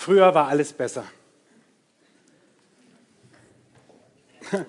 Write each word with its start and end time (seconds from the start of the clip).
Früher 0.00 0.34
war 0.34 0.48
alles 0.48 0.72
besser. 0.72 1.04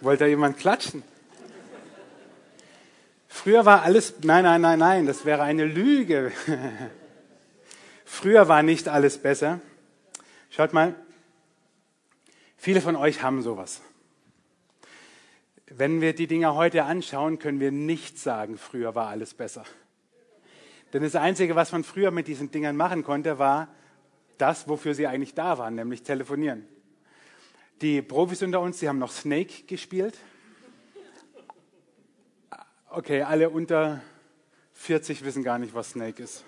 Wollte 0.00 0.24
da 0.24 0.28
jemand 0.28 0.56
klatschen? 0.56 1.02
Früher 3.28 3.66
war 3.66 3.82
alles, 3.82 4.14
nein, 4.22 4.44
nein, 4.44 4.62
nein, 4.62 4.78
nein, 4.78 5.06
das 5.06 5.26
wäre 5.26 5.42
eine 5.42 5.66
Lüge. 5.66 6.32
Früher 8.06 8.48
war 8.48 8.62
nicht 8.62 8.88
alles 8.88 9.18
besser. 9.18 9.60
Schaut 10.48 10.72
mal, 10.72 10.94
viele 12.56 12.80
von 12.80 12.96
euch 12.96 13.22
haben 13.22 13.42
sowas. 13.42 13.82
Wenn 15.66 16.00
wir 16.00 16.14
die 16.14 16.26
Dinge 16.26 16.54
heute 16.54 16.84
anschauen, 16.84 17.38
können 17.38 17.60
wir 17.60 17.72
nicht 17.72 18.18
sagen, 18.18 18.56
früher 18.56 18.94
war 18.94 19.08
alles 19.08 19.34
besser. 19.34 19.64
Denn 20.94 21.02
das 21.02 21.14
Einzige, 21.14 21.56
was 21.56 21.72
man 21.72 21.84
früher 21.84 22.10
mit 22.10 22.26
diesen 22.26 22.50
Dingern 22.50 22.74
machen 22.74 23.04
konnte, 23.04 23.38
war 23.38 23.68
das, 24.42 24.68
wofür 24.68 24.92
sie 24.92 25.06
eigentlich 25.06 25.34
da 25.34 25.56
waren, 25.56 25.76
nämlich 25.76 26.02
telefonieren. 26.02 26.66
Die 27.80 28.02
Profis 28.02 28.42
unter 28.42 28.60
uns, 28.60 28.80
die 28.80 28.88
haben 28.88 28.98
noch 28.98 29.12
Snake 29.12 29.62
gespielt. 29.68 30.18
Okay, 32.90 33.22
alle 33.22 33.50
unter 33.50 34.02
40 34.72 35.24
wissen 35.24 35.44
gar 35.44 35.60
nicht, 35.60 35.74
was 35.74 35.90
Snake 35.90 36.20
ist. 36.20 36.44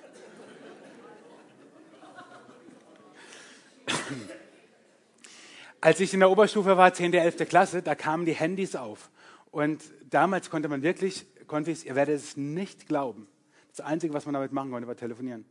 Als 5.80 6.01
ich 6.01 6.13
in 6.15 6.21
der 6.21 6.30
Oberstufe 6.30 6.77
war, 6.77 6.93
10. 6.93 7.15
11. 7.15 7.49
Klasse, 7.49 7.80
da 7.80 7.95
kamen 7.95 8.24
die 8.24 8.33
Handys 8.33 8.74
auf. 8.74 9.09
Und 9.52 9.85
damals 10.11 10.51
konnte 10.51 10.69
man 10.69 10.83
wirklich, 10.83 11.27
konnte 11.47 11.71
ich, 11.71 11.87
ihr 11.87 11.95
werdet 11.95 12.16
es 12.16 12.37
nicht 12.37 12.88
glauben, 12.88 13.29
das 13.71 13.87
Einzige, 13.87 14.15
was 14.15 14.27
man 14.27 14.35
damit 14.35 14.52
machen 14.52 14.73
konnte, 14.73 14.88
war 14.88 14.97
telefonieren. 14.97 15.45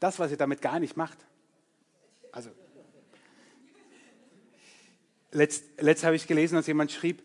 Das, 0.00 0.18
was 0.18 0.30
ihr 0.30 0.38
damit 0.38 0.62
gar 0.62 0.80
nicht 0.80 0.96
macht. 0.96 1.18
Also, 2.34 2.50
letzt, 5.30 5.64
letzt 5.78 6.04
habe 6.04 6.16
ich 6.16 6.26
gelesen, 6.26 6.56
dass 6.56 6.66
jemand 6.66 6.92
schrieb, 6.92 7.22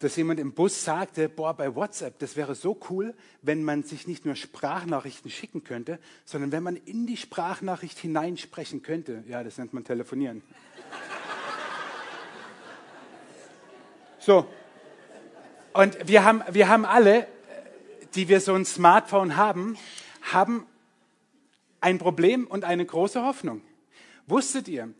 dass 0.00 0.14
jemand 0.16 0.38
im 0.38 0.52
Bus 0.52 0.84
sagte, 0.84 1.28
boah, 1.28 1.54
bei 1.54 1.74
WhatsApp, 1.74 2.18
das 2.18 2.36
wäre 2.36 2.54
so 2.54 2.78
cool, 2.88 3.14
wenn 3.42 3.64
man 3.64 3.82
sich 3.82 4.06
nicht 4.06 4.24
nur 4.24 4.36
Sprachnachrichten 4.36 5.30
schicken 5.30 5.64
könnte, 5.64 5.98
sondern 6.24 6.52
wenn 6.52 6.62
man 6.62 6.76
in 6.76 7.06
die 7.06 7.16
Sprachnachricht 7.16 7.98
hineinsprechen 7.98 8.82
könnte. 8.82 9.24
Ja, 9.26 9.42
das 9.42 9.58
nennt 9.58 9.72
man 9.72 9.84
telefonieren. 9.84 10.42
So. 14.20 14.46
Und 15.72 16.06
wir 16.06 16.24
haben, 16.24 16.42
wir 16.52 16.68
haben 16.68 16.84
alle 16.84 17.26
die 18.14 18.28
wir 18.28 18.40
so 18.40 18.54
ein 18.54 18.64
Smartphone 18.64 19.36
haben, 19.36 19.76
haben 20.22 20.66
ein 21.80 21.98
Problem 21.98 22.46
und 22.46 22.64
eine 22.64 22.84
große 22.84 23.22
Hoffnung. 23.22 23.60
Wusstet 24.30 24.68
ihr, 24.68 24.92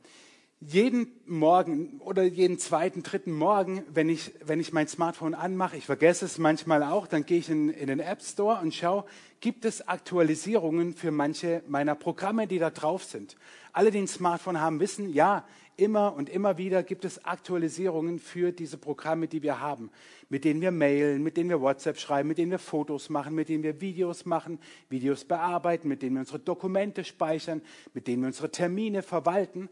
jeden 0.59 1.13
Morgen 1.27 2.01
oder 2.01 2.23
jeden 2.23 2.59
zweiten, 2.59 3.03
dritten 3.03 3.31
Morgen, 3.31 3.83
wenn 3.93 4.09
ich, 4.09 4.33
wenn 4.43 4.59
ich 4.59 4.73
mein 4.73 4.89
Smartphone 4.89 5.35
anmache, 5.35 5.77
ich 5.77 5.85
vergesse 5.85 6.25
es 6.25 6.39
manchmal 6.39 6.83
auch, 6.83 7.07
dann 7.07 7.27
gehe 7.27 7.37
ich 7.39 7.51
in, 7.51 7.69
in 7.69 7.89
den 7.89 8.01
App 8.01 8.23
Store 8.23 8.59
und 8.63 8.75
schaue, 8.75 9.05
gibt 9.41 9.67
es 9.67 9.87
Aktualisierungen 9.87 10.95
für 10.95 11.11
manche 11.11 11.63
meiner 11.69 11.95
Programme, 11.95 12.47
die 12.47 12.59
da 12.59 12.71
drauf 12.71 13.05
sind. 13.05 13.37
Alle, 13.75 13.91
die 13.91 13.99
ein 13.99 14.09
Smartphone 14.09 14.63
haben, 14.63 14.81
wissen, 14.81 15.13
ja, 15.13 15.45
immer 15.79 16.15
und 16.15 16.29
immer 16.29 16.59
wieder 16.59 16.83
gibt 16.83 17.05
es 17.05 17.25
Aktualisierungen 17.25 18.19
für 18.19 18.53
diese 18.53 18.77
Programme, 18.77 19.29
die 19.29 19.43
wir 19.43 19.61
haben, 19.61 19.91
mit 20.29 20.45
denen 20.45 20.61
wir 20.61 20.73
mailen, 20.73 21.23
mit 21.23 21.37
denen 21.37 21.49
wir 21.49 21.61
WhatsApp 21.61 21.99
schreiben, 21.99 22.29
mit 22.29 22.39
denen 22.39 22.51
wir 22.51 22.59
Fotos 22.59 23.09
machen, 23.09 23.35
mit 23.35 23.49
denen 23.49 23.63
wir 23.63 23.81
Videos 23.81 24.27
machen, 24.27 24.59
Videos 24.89 25.25
bearbeiten, 25.25 25.89
mit 25.89 26.03
denen 26.03 26.17
wir 26.17 26.21
unsere 26.21 26.41
Dokumente 26.41 27.05
speichern, 27.05 27.63
mit 27.95 28.09
denen 28.09 28.23
wir 28.23 28.27
unsere 28.27 28.51
Termine 28.51 29.03
verwalten. 29.03 29.69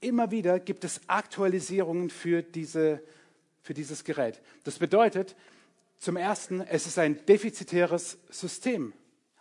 Immer 0.00 0.30
wieder 0.30 0.58
gibt 0.58 0.82
es 0.82 1.00
Aktualisierungen 1.06 2.08
für, 2.08 2.42
diese, 2.42 3.02
für 3.60 3.74
dieses 3.74 4.04
Gerät. 4.04 4.40
Das 4.64 4.78
bedeutet, 4.78 5.36
zum 5.98 6.16
Ersten, 6.16 6.62
es 6.62 6.86
ist 6.86 6.98
ein 6.98 7.24
defizitäres 7.26 8.18
System. 8.30 8.94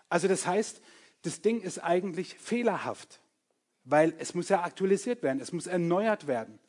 Also 0.10 0.28
das 0.28 0.46
heißt, 0.46 0.82
das 1.24 1.42
Ding 1.42 1.62
ist 1.62 1.80
eigentlich 1.80 2.36
fehlerhaft. 2.36 3.22
Weil 3.84 4.14
es 4.20 4.34
muss 4.34 4.50
ja 4.50 4.64
aktualisiert 4.64 5.24
werden, 5.24 5.42
es 5.42 5.52
muss 5.52 5.68
erneuert 5.68 6.28
werden. 6.28 6.60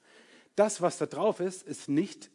Das, 0.56 0.80
was 0.80 0.98
da 0.98 1.06
drauf 1.06 1.40
ist, 1.40 1.62
ist 1.62 1.88
nicht 1.88 2.30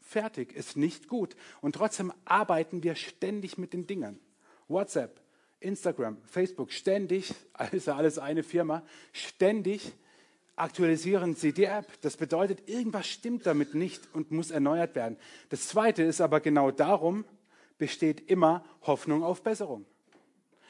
fertig, 0.00 0.52
ist 0.52 0.76
nicht 0.76 1.08
gut. 1.08 1.36
Und 1.60 1.74
trotzdem 1.74 2.12
arbeiten 2.24 2.82
wir 2.82 2.94
ständig 2.94 3.58
mit 3.58 3.72
den 3.72 3.86
Dingern. 3.86 4.18
WhatsApp, 4.68 5.20
Instagram, 5.60 6.18
Facebook, 6.26 6.72
ständig, 6.72 7.34
also 7.52 7.92
alles 7.92 8.18
eine 8.18 8.42
Firma, 8.42 8.82
ständig 9.12 9.92
aktualisieren 10.56 11.34
Sie 11.34 11.52
die 11.52 11.64
App. 11.64 12.00
Das 12.02 12.16
bedeutet, 12.16 12.68
irgendwas 12.68 13.06
stimmt 13.06 13.46
damit 13.46 13.74
nicht 13.74 14.02
und 14.12 14.30
muss 14.30 14.50
erneuert 14.50 14.94
werden. 14.94 15.16
Das 15.48 15.68
Zweite 15.68 16.02
ist 16.02 16.20
aber 16.20 16.40
genau 16.40 16.70
darum, 16.70 17.24
besteht 17.78 18.30
immer 18.30 18.64
Hoffnung 18.82 19.22
auf 19.22 19.42
Besserung. 19.42 19.86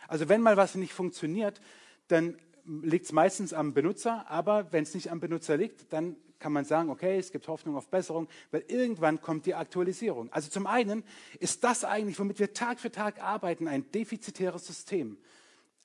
Also 0.08 0.28
wenn 0.28 0.40
mal 0.40 0.56
was 0.56 0.74
nicht 0.76 0.92
funktioniert, 0.92 1.60
dann 2.08 2.36
liegt 2.64 3.06
es 3.06 3.12
meistens 3.12 3.52
am 3.52 3.74
Benutzer, 3.74 4.28
aber 4.30 4.72
wenn 4.72 4.84
es 4.84 4.94
nicht 4.94 5.10
am 5.10 5.20
Benutzer 5.20 5.56
liegt, 5.56 5.92
dann 5.92 6.16
kann 6.38 6.52
man 6.52 6.64
sagen, 6.64 6.90
okay, 6.90 7.18
es 7.18 7.30
gibt 7.30 7.46
Hoffnung 7.46 7.76
auf 7.76 7.88
Besserung, 7.88 8.28
weil 8.50 8.64
irgendwann 8.66 9.20
kommt 9.20 9.46
die 9.46 9.54
Aktualisierung. 9.54 10.30
Also 10.32 10.50
zum 10.50 10.66
einen 10.66 11.04
ist 11.38 11.62
das 11.62 11.84
eigentlich, 11.84 12.18
womit 12.18 12.40
wir 12.40 12.52
Tag 12.52 12.80
für 12.80 12.90
Tag 12.90 13.22
arbeiten, 13.22 13.68
ein 13.68 13.90
defizitäres 13.92 14.66
System, 14.66 15.18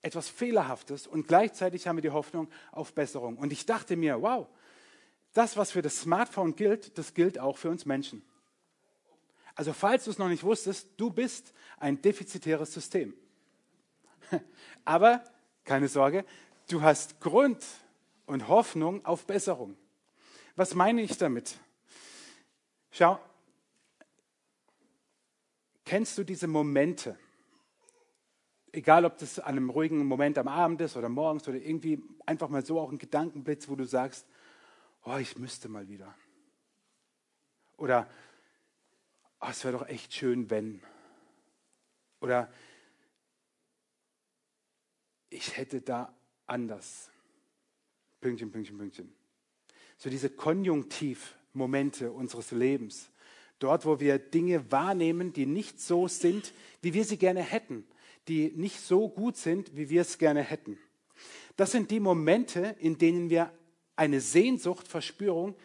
etwas 0.01 0.29
Fehlerhaftes 0.29 1.05
und 1.05 1.27
gleichzeitig 1.27 1.87
haben 1.87 1.97
wir 1.97 2.01
die 2.01 2.09
Hoffnung 2.09 2.49
auf 2.71 2.93
Besserung. 2.93 3.37
Und 3.37 3.53
ich 3.53 3.65
dachte 3.65 3.95
mir, 3.95 4.21
wow, 4.21 4.47
das, 5.33 5.57
was 5.57 5.71
für 5.71 5.83
das 5.83 6.01
Smartphone 6.01 6.55
gilt, 6.55 6.97
das 6.97 7.13
gilt 7.13 7.39
auch 7.39 7.57
für 7.57 7.69
uns 7.69 7.85
Menschen. 7.85 8.23
Also 9.53 9.73
falls 9.73 10.05
du 10.05 10.11
es 10.11 10.17
noch 10.17 10.29
nicht 10.29 10.43
wusstest, 10.43 10.89
du 10.97 11.11
bist 11.11 11.53
ein 11.77 12.01
defizitäres 12.01 12.73
System. 12.73 13.13
Aber 14.85 15.23
keine 15.63 15.87
Sorge, 15.87 16.25
Du 16.67 16.81
hast 16.81 17.21
Grund 17.21 17.65
und 18.25 18.49
Hoffnung 18.49 19.05
auf 19.05 19.25
Besserung. 19.25 19.77
Was 20.57 20.75
meine 20.75 21.01
ich 21.01 21.17
damit? 21.17 21.57
Schau, 22.91 23.19
kennst 25.85 26.17
du 26.17 26.25
diese 26.25 26.47
Momente? 26.47 27.17
Egal, 28.73 29.05
ob 29.05 29.17
das 29.17 29.39
an 29.39 29.55
einem 29.55 29.69
ruhigen 29.69 30.05
Moment 30.05 30.37
am 30.37 30.49
Abend 30.49 30.81
ist 30.81 30.97
oder 30.97 31.07
morgens 31.07 31.47
oder 31.47 31.57
irgendwie 31.57 32.03
einfach 32.25 32.49
mal 32.49 32.65
so 32.65 32.81
auch 32.81 32.91
ein 32.91 32.97
Gedankenblitz, 32.97 33.69
wo 33.69 33.75
du 33.77 33.85
sagst, 33.85 34.27
oh, 35.05 35.15
ich 35.15 35.37
müsste 35.37 35.69
mal 35.69 35.87
wieder. 35.87 36.13
Oder, 37.77 38.09
oh, 39.39 39.47
es 39.49 39.63
wäre 39.63 39.77
doch 39.77 39.87
echt 39.87 40.13
schön, 40.13 40.49
wenn. 40.49 40.83
Oder, 42.19 42.51
ich 45.29 45.55
hätte 45.55 45.79
da 45.79 46.13
anders. 46.47 47.09
Pünktchen, 48.21 48.51
Pünktchen, 48.51 48.77
Pünktchen. 48.77 49.13
So 49.97 50.09
diese 50.09 50.29
Konjunktivmomente 50.29 52.11
unseres 52.11 52.51
Lebens. 52.51 53.09
Dort, 53.59 53.85
wo 53.85 53.99
wir 53.99 54.19
Dinge 54.19 54.71
wahrnehmen, 54.71 55.33
die 55.33 55.45
nicht 55.45 55.79
so 55.81 56.07
sind, 56.07 56.53
wie 56.81 56.93
wir 56.93 57.05
sie 57.05 57.17
gerne 57.17 57.41
hätten, 57.41 57.85
die 58.27 58.51
nicht 58.55 58.79
so 58.79 59.09
gut 59.09 59.37
sind, 59.37 59.75
wie 59.75 59.89
wir 59.89 60.01
es 60.01 60.17
gerne 60.17 60.41
hätten. 60.41 60.77
Das 61.55 61.71
sind 61.71 61.89
die 61.89 61.99
Momente, 61.99 62.75
in 62.79 62.97
denen 62.97 63.29
wir 63.29 63.51
eine 63.95 64.21
Sehnsucht 64.21 64.87
verspüren, 64.87 65.55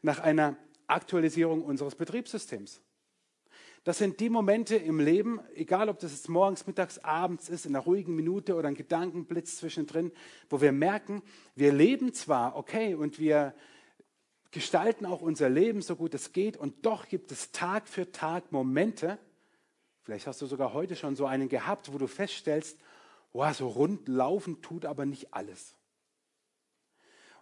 nach 0.00 0.18
einer 0.20 0.56
Aktualisierung 0.86 1.62
unseres 1.62 1.94
Betriebssystems. 1.94 2.80
Das 3.84 3.98
sind 3.98 4.20
die 4.20 4.28
Momente 4.28 4.76
im 4.76 5.00
Leben, 5.00 5.40
egal 5.54 5.88
ob 5.88 5.98
das 5.98 6.12
jetzt 6.12 6.28
morgens, 6.28 6.66
mittags, 6.66 6.98
abends 6.98 7.48
ist, 7.48 7.64
in 7.64 7.74
einer 7.74 7.84
ruhigen 7.84 8.14
Minute 8.14 8.54
oder 8.54 8.68
ein 8.68 8.74
Gedankenblitz 8.74 9.56
zwischendrin, 9.56 10.12
wo 10.50 10.60
wir 10.60 10.72
merken, 10.72 11.22
wir 11.54 11.72
leben 11.72 12.12
zwar 12.12 12.56
okay 12.56 12.94
und 12.94 13.18
wir 13.18 13.54
gestalten 14.50 15.06
auch 15.06 15.20
unser 15.20 15.48
Leben 15.48 15.82
so 15.82 15.96
gut 15.96 16.14
es 16.14 16.32
geht 16.32 16.56
und 16.56 16.84
doch 16.84 17.08
gibt 17.08 17.30
es 17.32 17.52
Tag 17.52 17.88
für 17.88 18.10
Tag 18.10 18.50
Momente, 18.50 19.18
vielleicht 20.02 20.26
hast 20.26 20.42
du 20.42 20.46
sogar 20.46 20.72
heute 20.72 20.96
schon 20.96 21.16
so 21.16 21.26
einen 21.26 21.48
gehabt, 21.48 21.92
wo 21.92 21.98
du 21.98 22.06
feststellst, 22.06 22.78
oh, 23.32 23.50
so 23.52 23.68
rund 23.68 24.08
laufen 24.08 24.60
tut 24.62 24.84
aber 24.84 25.06
nicht 25.06 25.32
alles. 25.32 25.77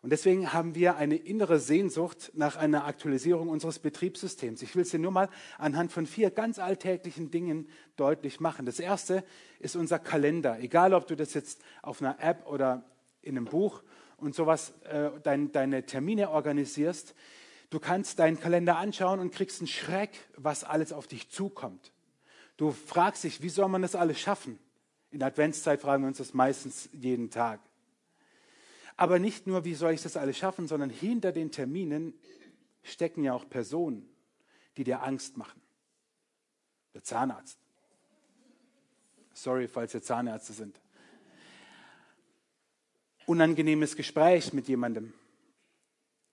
Und 0.06 0.10
deswegen 0.10 0.52
haben 0.52 0.76
wir 0.76 0.94
eine 0.98 1.16
innere 1.16 1.58
Sehnsucht 1.58 2.30
nach 2.32 2.54
einer 2.54 2.84
Aktualisierung 2.84 3.48
unseres 3.48 3.80
Betriebssystems. 3.80 4.62
Ich 4.62 4.76
will 4.76 4.82
es 4.82 4.90
dir 4.90 5.00
nur 5.00 5.10
mal 5.10 5.28
anhand 5.58 5.90
von 5.90 6.06
vier 6.06 6.30
ganz 6.30 6.60
alltäglichen 6.60 7.32
Dingen 7.32 7.68
deutlich 7.96 8.38
machen. 8.38 8.66
Das 8.66 8.78
erste 8.78 9.24
ist 9.58 9.74
unser 9.74 9.98
Kalender. 9.98 10.60
Egal, 10.60 10.94
ob 10.94 11.08
du 11.08 11.16
das 11.16 11.34
jetzt 11.34 11.60
auf 11.82 12.00
einer 12.00 12.20
App 12.20 12.46
oder 12.46 12.84
in 13.20 13.36
einem 13.36 13.46
Buch 13.46 13.82
und 14.16 14.32
sowas 14.32 14.74
äh, 14.84 15.10
dein, 15.24 15.50
deine 15.50 15.86
Termine 15.86 16.30
organisierst, 16.30 17.16
du 17.70 17.80
kannst 17.80 18.20
deinen 18.20 18.38
Kalender 18.38 18.76
anschauen 18.76 19.18
und 19.18 19.32
kriegst 19.32 19.60
einen 19.60 19.66
Schreck, 19.66 20.16
was 20.36 20.62
alles 20.62 20.92
auf 20.92 21.08
dich 21.08 21.30
zukommt. 21.30 21.90
Du 22.56 22.70
fragst 22.70 23.24
dich, 23.24 23.42
wie 23.42 23.48
soll 23.48 23.68
man 23.68 23.82
das 23.82 23.96
alles 23.96 24.20
schaffen? 24.20 24.60
In 25.10 25.18
der 25.18 25.26
Adventszeit 25.26 25.80
fragen 25.80 26.04
wir 26.04 26.08
uns 26.08 26.18
das 26.18 26.32
meistens 26.32 26.88
jeden 26.92 27.28
Tag. 27.28 27.58
Aber 28.96 29.18
nicht 29.18 29.46
nur, 29.46 29.64
wie 29.64 29.74
soll 29.74 29.92
ich 29.92 30.02
das 30.02 30.16
alles 30.16 30.38
schaffen, 30.38 30.66
sondern 30.66 30.90
hinter 30.90 31.32
den 31.32 31.50
Terminen 31.50 32.14
stecken 32.82 33.24
ja 33.24 33.34
auch 33.34 33.48
Personen, 33.48 34.08
die 34.76 34.84
dir 34.84 35.02
Angst 35.02 35.36
machen. 35.36 35.60
Der 36.94 37.02
Zahnarzt. 37.02 37.58
Sorry, 39.34 39.68
falls 39.68 39.92
ihr 39.92 40.02
Zahnärzte 40.02 40.54
sind. 40.54 40.80
Unangenehmes 43.26 43.96
Gespräch 43.96 44.52
mit 44.52 44.68
jemandem. 44.68 45.12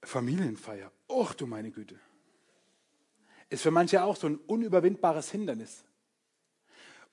Familienfeier. 0.04 0.92
Och 1.10 1.34
du 1.34 1.48
meine 1.48 1.72
Güte. 1.72 2.00
Ist 3.50 3.64
für 3.64 3.72
manche 3.72 4.04
auch 4.04 4.16
so 4.16 4.28
ein 4.28 4.38
unüberwindbares 4.38 5.32
Hindernis. 5.32 5.84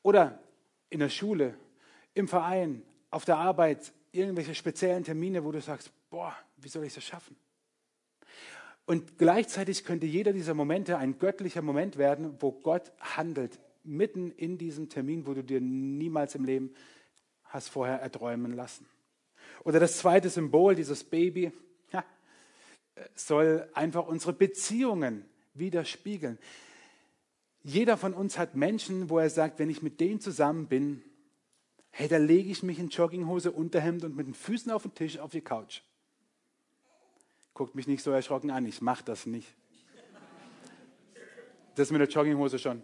Oder 0.03 0.41
in 0.91 1.01
der 1.01 1.09
Schule, 1.09 1.59
im 2.15 2.29
Verein, 2.29 2.83
auf 3.11 3.25
der 3.25 3.39
Arbeit, 3.39 3.93
irgendwelche 4.13 4.55
speziellen 4.55 5.05
Termine, 5.05 5.45
wo 5.45 5.53
du 5.53 5.61
sagst, 5.61 5.91
boah, 6.11 6.37
wie 6.57 6.69
soll 6.69 6.85
ich 6.85 6.95
das 6.95 7.05
schaffen? 7.05 7.37
Und 8.87 9.19
gleichzeitig 9.19 9.85
könnte 9.85 10.07
jeder 10.07 10.33
dieser 10.33 10.55
Momente 10.55 10.99
ein 10.99 11.19
göttlicher 11.19 11.63
Moment 11.63 11.97
werden, 11.97 12.35
wo 12.41 12.51
Gott 12.51 12.91
handelt, 12.99 13.61
mitten 13.85 14.33
in 14.33 14.59
diesem 14.59 14.89
Termin, 14.89 15.27
wo 15.27 15.35
du 15.35 15.45
dir 15.45 15.61
niemals 15.61 16.35
im 16.35 16.45
Leben 16.45 16.75
hast 17.45 17.69
vorher 17.69 18.01
erträumen 18.01 18.53
lassen. 18.53 18.87
Oder 19.65 19.81
das 19.81 19.99
zweite 19.99 20.29
Symbol, 20.29 20.75
dieses 20.75 21.05
Baby, 21.05 21.53
ja, 21.93 22.05
soll 23.15 23.69
einfach 23.75 24.07
unsere 24.07 24.33
Beziehungen 24.33 25.25
widerspiegeln. 25.55 26.39
Jeder 27.63 27.97
von 27.97 28.15
uns 28.15 28.39
hat 28.39 28.57
Menschen, 28.57 29.11
wo 29.11 29.19
er 29.19 29.31
sagt, 29.31 29.59
wenn 29.59 29.71
ich 29.71 29.83
mit 29.83 30.01
denen 30.01 30.21
zusammen 30.21 30.67
bin, 30.67 31.03
hey, 31.91 32.09
da 32.09 32.17
lege 32.17 32.51
ich 32.51 32.63
mich 32.63 32.79
in 32.79 32.89
Jogginghose, 32.89 33.53
Unterhemd 33.53 34.05
und 34.05 34.17
mit 34.17 34.27
den 34.27 34.35
Füßen 34.35 34.71
auf 34.71 34.83
den 34.83 34.95
Tisch 34.95 35.19
auf 35.19 35.31
die 35.31 35.41
Couch. 35.41 35.83
Guckt 37.55 37.75
mich 37.75 37.87
nicht 37.87 38.03
so 38.03 38.11
erschrocken 38.11 38.51
an, 38.51 38.65
ich 38.67 38.81
mache 38.81 39.05
das 39.05 39.27
nicht. 39.27 39.49
Das 41.75 41.91
mit 41.91 42.01
der 42.01 42.09
Jogginghose 42.09 42.59
schon. 42.59 42.83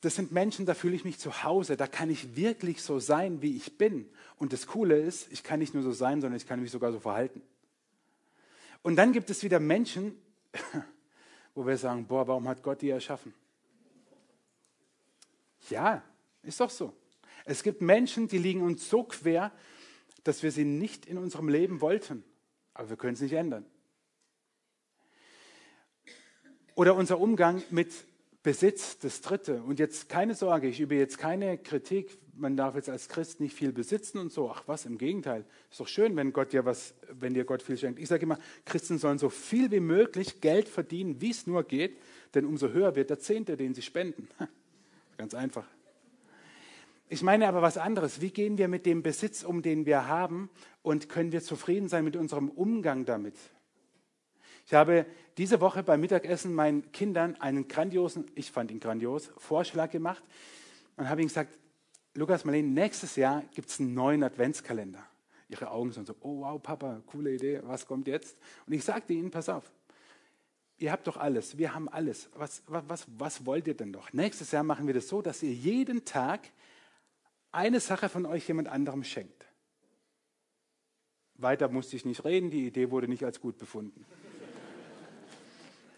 Das 0.00 0.16
sind 0.16 0.32
Menschen, 0.32 0.66
da 0.66 0.74
fühle 0.74 0.96
ich 0.96 1.04
mich 1.04 1.18
zu 1.18 1.44
Hause, 1.44 1.76
da 1.76 1.86
kann 1.86 2.10
ich 2.10 2.34
wirklich 2.34 2.82
so 2.82 2.98
sein, 2.98 3.40
wie 3.40 3.56
ich 3.56 3.78
bin. 3.78 4.10
Und 4.36 4.52
das 4.52 4.66
Coole 4.66 4.98
ist, 4.98 5.30
ich 5.30 5.44
kann 5.44 5.60
nicht 5.60 5.74
nur 5.74 5.82
so 5.84 5.92
sein, 5.92 6.20
sondern 6.20 6.36
ich 6.36 6.46
kann 6.46 6.60
mich 6.60 6.72
sogar 6.72 6.90
so 6.90 6.98
verhalten. 6.98 7.40
Und 8.82 8.96
dann 8.96 9.12
gibt 9.12 9.30
es 9.30 9.44
wieder 9.44 9.60
Menschen, 9.60 10.20
wo 11.54 11.64
wir 11.64 11.76
sagen, 11.78 12.06
boah, 12.06 12.26
warum 12.26 12.48
hat 12.48 12.64
Gott 12.64 12.82
die 12.82 12.90
erschaffen? 12.90 13.32
Ja, 15.70 16.02
ist 16.42 16.60
doch 16.60 16.70
so. 16.70 16.92
Es 17.44 17.62
gibt 17.62 17.80
Menschen, 17.80 18.28
die 18.28 18.38
liegen 18.38 18.62
uns 18.62 18.88
so 18.88 19.04
quer, 19.04 19.52
dass 20.24 20.42
wir 20.42 20.52
sie 20.52 20.64
nicht 20.64 21.06
in 21.06 21.18
unserem 21.18 21.48
Leben 21.48 21.80
wollten. 21.80 22.24
Aber 22.74 22.90
wir 22.90 22.96
können 22.96 23.14
es 23.14 23.20
nicht 23.20 23.32
ändern. 23.32 23.66
Oder 26.74 26.94
unser 26.94 27.20
Umgang 27.20 27.62
mit 27.70 27.92
Besitz, 28.42 28.98
das 28.98 29.20
Dritte. 29.20 29.62
Und 29.62 29.78
jetzt 29.78 30.08
keine 30.08 30.34
Sorge, 30.34 30.68
ich 30.68 30.80
übe 30.80 30.94
jetzt 30.94 31.18
keine 31.18 31.58
Kritik. 31.58 32.18
Man 32.34 32.56
darf 32.56 32.74
jetzt 32.74 32.88
als 32.88 33.08
Christ 33.08 33.40
nicht 33.40 33.54
viel 33.54 33.72
besitzen 33.72 34.18
und 34.18 34.32
so. 34.32 34.50
Ach 34.50 34.62
was, 34.66 34.86
im 34.86 34.96
Gegenteil. 34.96 35.44
Ist 35.70 35.80
doch 35.80 35.86
schön, 35.88 36.16
wenn 36.16 36.32
Gott 36.32 36.52
dir 36.52 36.64
was, 36.64 36.94
wenn 37.08 37.34
dir 37.34 37.44
Gott 37.44 37.62
viel 37.62 37.76
schenkt. 37.76 38.00
Ich 38.00 38.08
sage 38.08 38.22
immer, 38.22 38.38
Christen 38.64 38.98
sollen 38.98 39.18
so 39.18 39.28
viel 39.28 39.70
wie 39.70 39.80
möglich 39.80 40.40
Geld 40.40 40.68
verdienen, 40.68 41.20
wie 41.20 41.30
es 41.30 41.46
nur 41.46 41.62
geht, 41.62 41.98
denn 42.34 42.46
umso 42.46 42.70
höher 42.70 42.96
wird 42.96 43.10
der 43.10 43.18
Zehnte, 43.18 43.56
den 43.56 43.74
sie 43.74 43.82
spenden. 43.82 44.28
Ganz 45.16 45.34
einfach. 45.34 45.66
Ich 47.08 47.22
meine 47.22 47.46
aber 47.46 47.60
was 47.60 47.76
anderes. 47.76 48.20
Wie 48.20 48.30
gehen 48.30 48.56
wir 48.56 48.68
mit 48.68 48.86
dem 48.86 49.02
Besitz 49.02 49.42
um, 49.42 49.60
den 49.60 49.84
wir 49.84 50.08
haben 50.08 50.48
und 50.82 51.08
können 51.08 51.30
wir 51.30 51.42
zufrieden 51.42 51.88
sein 51.88 52.04
mit 52.04 52.16
unserem 52.16 52.48
Umgang 52.48 53.04
damit? 53.04 53.36
Ich 54.66 54.74
habe 54.74 55.04
diese 55.36 55.60
Woche 55.60 55.82
beim 55.82 56.00
Mittagessen 56.00 56.54
meinen 56.54 56.90
Kindern 56.92 57.36
einen 57.40 57.68
grandiosen, 57.68 58.30
ich 58.34 58.50
fand 58.50 58.70
ihn 58.70 58.80
grandios, 58.80 59.30
Vorschlag 59.36 59.90
gemacht 59.90 60.22
und 60.96 61.08
habe 61.08 61.20
ihnen 61.20 61.28
gesagt, 61.28 61.58
Lukas, 62.14 62.44
Marlene, 62.44 62.68
nächstes 62.68 63.16
Jahr 63.16 63.42
gibt 63.54 63.68
es 63.68 63.80
einen 63.80 63.94
neuen 63.94 64.22
Adventskalender. 64.22 65.04
Ihre 65.48 65.70
Augen 65.70 65.92
sind 65.92 66.06
so, 66.06 66.14
oh 66.20 66.40
wow, 66.40 66.62
Papa, 66.62 67.02
coole 67.06 67.34
Idee, 67.34 67.60
was 67.64 67.86
kommt 67.86 68.06
jetzt? 68.06 68.38
Und 68.66 68.72
ich 68.72 68.84
sagte 68.84 69.12
ihnen, 69.12 69.30
pass 69.30 69.48
auf, 69.48 69.70
ihr 70.82 70.92
habt 70.92 71.06
doch 71.06 71.16
alles, 71.16 71.56
wir 71.56 71.74
haben 71.74 71.88
alles. 71.88 72.28
Was, 72.34 72.62
was, 72.66 73.06
was 73.16 73.46
wollt 73.46 73.66
ihr 73.68 73.74
denn 73.74 73.92
doch? 73.92 74.12
Nächstes 74.12 74.50
Jahr 74.50 74.64
machen 74.64 74.86
wir 74.86 74.94
das 74.94 75.08
so, 75.08 75.22
dass 75.22 75.42
ihr 75.42 75.52
jeden 75.52 76.04
Tag 76.04 76.40
eine 77.52 77.80
Sache 77.80 78.08
von 78.08 78.26
euch 78.26 78.48
jemand 78.48 78.68
anderem 78.68 79.04
schenkt. 79.04 79.46
Weiter 81.36 81.68
musste 81.68 81.96
ich 81.96 82.04
nicht 82.04 82.24
reden, 82.24 82.50
die 82.50 82.66
Idee 82.66 82.90
wurde 82.90 83.08
nicht 83.08 83.24
als 83.24 83.40
gut 83.40 83.58
befunden. 83.58 84.04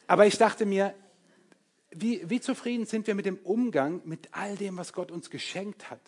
Aber 0.06 0.26
ich 0.26 0.36
dachte 0.36 0.66
mir, 0.66 0.94
wie, 1.90 2.28
wie 2.28 2.40
zufrieden 2.40 2.86
sind 2.86 3.06
wir 3.06 3.14
mit 3.14 3.24
dem 3.24 3.38
Umgang 3.38 4.02
mit 4.04 4.28
all 4.32 4.56
dem, 4.56 4.76
was 4.76 4.92
Gott 4.92 5.10
uns 5.10 5.30
geschenkt 5.30 5.90
hat? 5.90 6.00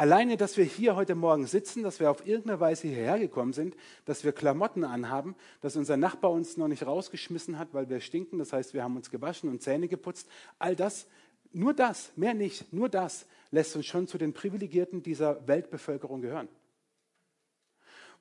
Alleine, 0.00 0.38
dass 0.38 0.56
wir 0.56 0.64
hier 0.64 0.96
heute 0.96 1.14
Morgen 1.14 1.44
sitzen, 1.44 1.82
dass 1.82 2.00
wir 2.00 2.10
auf 2.10 2.26
irgendeine 2.26 2.58
Weise 2.58 2.88
hierher 2.88 3.18
gekommen 3.18 3.52
sind, 3.52 3.76
dass 4.06 4.24
wir 4.24 4.32
Klamotten 4.32 4.82
anhaben, 4.82 5.36
dass 5.60 5.76
unser 5.76 5.98
Nachbar 5.98 6.30
uns 6.30 6.56
noch 6.56 6.68
nicht 6.68 6.86
rausgeschmissen 6.86 7.58
hat, 7.58 7.74
weil 7.74 7.90
wir 7.90 8.00
stinken, 8.00 8.38
das 8.38 8.54
heißt, 8.54 8.72
wir 8.72 8.82
haben 8.82 8.96
uns 8.96 9.10
gewaschen 9.10 9.50
und 9.50 9.60
Zähne 9.60 9.88
geputzt, 9.88 10.26
all 10.58 10.74
das, 10.74 11.06
nur 11.52 11.74
das, 11.74 12.12
mehr 12.16 12.32
nicht, 12.32 12.72
nur 12.72 12.88
das 12.88 13.26
lässt 13.50 13.76
uns 13.76 13.84
schon 13.84 14.06
zu 14.06 14.16
den 14.16 14.32
Privilegierten 14.32 15.02
dieser 15.02 15.46
Weltbevölkerung 15.46 16.22
gehören. 16.22 16.48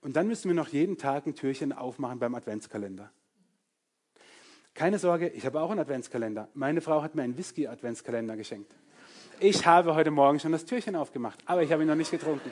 Und 0.02 0.18
dann 0.18 0.28
müssen 0.28 0.50
wir 0.50 0.56
noch 0.56 0.68
jeden 0.68 0.98
Tag 0.98 1.28
ein 1.28 1.36
Türchen 1.36 1.72
aufmachen 1.72 2.20
beim 2.20 2.36
Adventskalender. 2.36 3.10
Keine 4.74 5.00
Sorge, 5.00 5.30
ich 5.30 5.46
habe 5.46 5.62
auch 5.62 5.72
einen 5.72 5.80
Adventskalender. 5.80 6.50
Meine 6.56 6.82
Frau 6.82 7.02
hat 7.02 7.16
mir 7.16 7.22
einen 7.22 7.38
Whisky-Adventskalender 7.38 8.36
geschenkt. 8.36 8.76
Ich 9.42 9.66
habe 9.66 9.96
heute 9.96 10.12
Morgen 10.12 10.38
schon 10.40 10.52
das 10.52 10.66
Türchen 10.66 10.98
aufgemacht, 10.98 11.40
aber 11.46 11.64
ich 11.64 11.72
habe 11.72 11.84
ihn 11.84 11.88
noch 11.88 11.96
nicht 11.96 12.12
getrunken. 12.12 12.52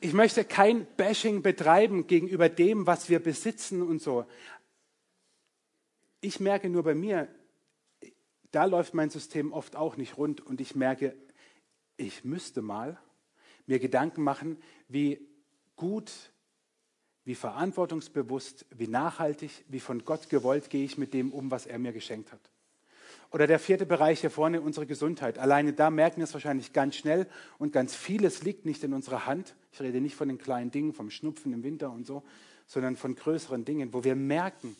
Ich 0.00 0.12
möchte 0.12 0.44
kein 0.44 0.84
Bashing 0.96 1.42
betreiben 1.42 2.08
gegenüber 2.08 2.48
dem, 2.48 2.86
was 2.86 3.08
wir 3.08 3.20
besitzen 3.20 3.82
und 3.82 4.02
so. 4.02 4.26
Ich 6.20 6.40
merke 6.40 6.68
nur 6.68 6.82
bei 6.82 6.96
mir, 6.96 7.28
da 8.50 8.64
läuft 8.64 8.94
mein 8.94 9.10
System 9.10 9.52
oft 9.52 9.76
auch 9.76 9.96
nicht 9.96 10.16
rund 10.16 10.40
und 10.40 10.60
ich 10.60 10.74
merke, 10.74 11.14
ich 11.96 12.24
müsste 12.24 12.62
mal 12.62 12.98
mir 13.66 13.78
Gedanken 13.78 14.22
machen, 14.22 14.60
wie 14.88 15.20
gut 15.76 16.12
wie 17.24 17.34
verantwortungsbewusst, 17.34 18.66
wie 18.70 18.86
nachhaltig, 18.86 19.64
wie 19.68 19.80
von 19.80 20.04
Gott 20.04 20.30
gewollt 20.30 20.70
gehe 20.70 20.84
ich 20.84 20.96
mit 20.96 21.12
dem 21.12 21.32
um, 21.32 21.50
was 21.50 21.66
er 21.66 21.78
mir 21.80 21.92
geschenkt 21.92 22.32
hat. 22.32 22.40
Oder 23.30 23.46
der 23.46 23.58
vierte 23.58 23.86
Bereich 23.86 24.20
hier 24.20 24.30
vorne, 24.30 24.60
unsere 24.60 24.86
Gesundheit. 24.86 25.38
Alleine 25.38 25.72
da 25.72 25.90
merken 25.90 26.18
wir 26.18 26.24
es 26.24 26.32
wahrscheinlich 26.32 26.72
ganz 26.72 26.96
schnell 26.96 27.26
und 27.58 27.72
ganz 27.72 27.94
vieles 27.94 28.42
liegt 28.42 28.66
nicht 28.66 28.82
in 28.84 28.92
unserer 28.92 29.26
Hand. 29.26 29.54
Ich 29.72 29.80
rede 29.80 30.00
nicht 30.00 30.14
von 30.14 30.28
den 30.28 30.38
kleinen 30.38 30.70
Dingen, 30.70 30.92
vom 30.92 31.10
Schnupfen 31.10 31.52
im 31.52 31.62
Winter 31.62 31.90
und 31.90 32.06
so, 32.06 32.22
sondern 32.66 32.96
von 32.96 33.14
größeren 33.14 33.64
Dingen, 33.64 33.92
wo 33.92 34.04
wir 34.04 34.14
merken, 34.14 34.76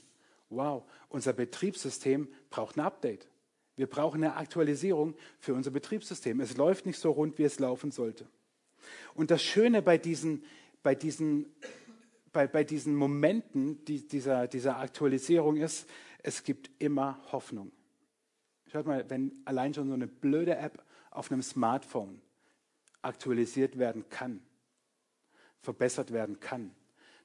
wow, 0.48 0.84
unser 1.08 1.32
Betriebssystem 1.32 2.28
braucht 2.50 2.76
ein 2.76 2.80
Update. 2.80 3.28
Wir 3.76 3.86
brauchen 3.86 4.22
eine 4.24 4.36
Aktualisierung 4.36 5.14
für 5.38 5.54
unser 5.54 5.70
Betriebssystem. 5.70 6.40
Es 6.40 6.56
läuft 6.56 6.86
nicht 6.86 6.98
so 6.98 7.10
rund, 7.10 7.38
wie 7.38 7.44
es 7.44 7.58
laufen 7.58 7.90
sollte. 7.90 8.26
Und 9.14 9.30
das 9.30 9.42
Schöne 9.42 9.82
bei 9.82 9.98
diesen, 9.98 10.44
bei 10.82 10.94
diesen 10.94 11.46
bei, 12.36 12.46
bei 12.46 12.64
diesen 12.64 12.94
Momenten 12.94 13.82
die, 13.86 14.06
dieser, 14.06 14.46
dieser 14.46 14.78
Aktualisierung 14.78 15.56
ist, 15.56 15.88
es 16.22 16.44
gibt 16.44 16.70
immer 16.78 17.18
Hoffnung. 17.32 17.72
Schaut 18.66 18.87
mal, 18.87 19.08
wenn 19.08 19.32
allein 19.44 19.75
schon 19.75 19.88
so 19.88 19.94
eine 19.94 20.06
blöde 20.06 20.56
App 20.56 20.85
auf 21.11 21.30
einem 21.30 21.42
Smartphone 21.42 22.20
aktualisiert 23.02 23.78
werden 23.78 24.08
kann, 24.08 24.42
verbessert 25.61 26.12
werden 26.12 26.40
kann, 26.40 26.75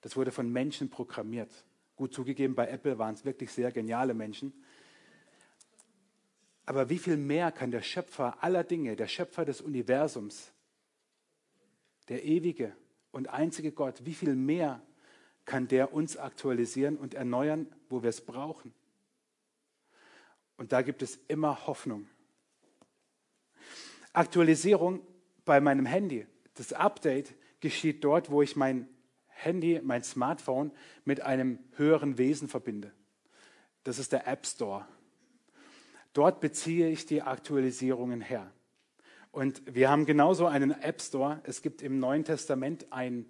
das 0.02 0.16
wurde 0.16 0.32
von 0.32 0.52
Menschen 0.52 0.90
programmiert. 0.90 1.52
Gut 1.96 2.14
zugegeben, 2.14 2.56
bei 2.56 2.68
Apple 2.68 2.98
waren 2.98 3.14
es 3.14 3.26
wirklich 3.26 3.52
sehr 3.52 3.72
geniale 3.72 4.14
Menschen. 4.14 4.54
Aber 6.66 6.90
wie 6.90 6.98
viel 6.98 7.18
mehr 7.18 7.52
kann 7.52 7.72
der 7.72 7.82
Schöpfer 7.82 8.44
aller 8.44 8.64
Dinge, 8.64 8.96
der 8.96 9.08
Schöpfer 9.08 9.46
des 9.46 9.62
Universums, 9.62 10.52
der 12.08 12.24
ewige 12.24 12.76
und 13.12 13.30
einzige 13.30 13.72
Gott, 13.72 14.06
wie 14.06 14.14
viel 14.14 14.36
mehr 14.36 14.82
kann 15.46 15.68
der 15.68 15.94
uns 15.94 16.18
aktualisieren 16.18 16.98
und 16.98 17.14
erneuern, 17.14 17.68
wo 17.90 18.04
wir 18.04 18.10
es 18.10 18.22
brauchen. 18.22 18.74
Und 20.62 20.72
da 20.74 20.84
gibt 20.84 21.02
es 21.02 21.20
immer 21.28 21.66
Hoffnung. 21.66 22.08
Aktualisierung 24.14 25.02
bei 25.44 25.60
meinem 25.60 25.88
Handy. 25.88 26.28
Das 26.54 26.72
Update 26.72 27.34
geschieht 27.62 28.04
dort, 28.04 28.30
wo 28.30 28.44
ich 28.44 28.56
mein 28.56 28.88
Handy, 29.26 29.82
mein 29.84 30.04
Smartphone 30.04 30.72
mit 31.04 31.22
einem 31.22 31.58
höheren 31.78 32.20
Wesen 32.20 32.48
verbinde. 32.48 32.94
Das 33.84 33.98
ist 33.98 34.12
der 34.12 34.28
App 34.28 34.46
Store. 34.46 34.88
Dort 36.14 36.42
beziehe 36.42 36.90
ich 36.90 37.08
die 37.08 37.24
Aktualisierungen 37.24 38.22
her. 38.22 38.52
Und 39.32 39.64
wir 39.66 39.90
haben 39.90 40.06
genauso 40.06 40.46
einen 40.46 40.80
App 40.80 41.02
Store. 41.02 41.42
Es 41.42 41.64
gibt 41.64 41.82
im 41.82 41.98
Neuen 41.98 42.24
Testament 42.24 42.86
ein, 42.92 43.26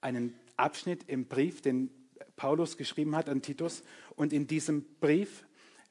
einen 0.00 0.38
Abschnitt 0.56 1.08
im 1.08 1.26
Brief, 1.26 1.60
den 1.60 1.90
Paulus 2.36 2.76
geschrieben 2.76 3.16
hat 3.16 3.28
an 3.28 3.42
Titus. 3.42 3.82
Und 4.14 4.32
in 4.32 4.46
diesem 4.46 4.84
Brief 5.00 5.44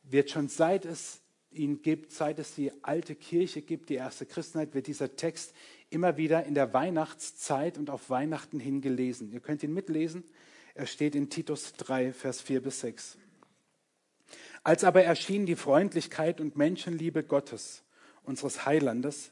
wird 0.10 0.30
schon 0.30 0.48
seit 0.48 0.86
es 0.86 1.22
ihn 1.52 1.82
gibt, 1.82 2.12
seit 2.12 2.40
es 2.40 2.56
die 2.56 2.72
alte 2.84 3.16
Kirche 3.16 3.62
gibt, 3.62 3.90
die 3.90 3.96
erste 3.96 4.26
Christenheit, 4.26 4.74
wird 4.74 4.88
dieser 4.88 5.16
Text 5.16 5.54
immer 5.90 6.18
wieder 6.18 6.44
in 6.46 6.54
der 6.54 6.74
Weihnachtszeit 6.74 7.78
und 7.78 7.90
auf 7.90 8.10
Weihnachten 8.10 8.60
hin 8.60 8.82
gelesen. 8.82 9.32
Ihr 9.32 9.40
könnt 9.40 9.64
ihn 9.64 9.74
mitlesen. 9.74 10.24
Er 10.76 10.86
steht 10.86 11.16
in 11.16 11.30
Titus 11.30 11.74
3, 11.74 12.14
Vers 12.14 12.42
4 12.42 12.62
bis 12.62 12.82
6. 12.82 13.18
Als 14.64 14.84
aber 14.84 15.04
erschien 15.04 15.46
die 15.46 15.56
Freundlichkeit 15.56 16.42
und 16.42 16.58
Menschenliebe 16.58 17.24
Gottes, 17.24 17.84
unseres 18.24 18.66
Heilandes, 18.66 19.32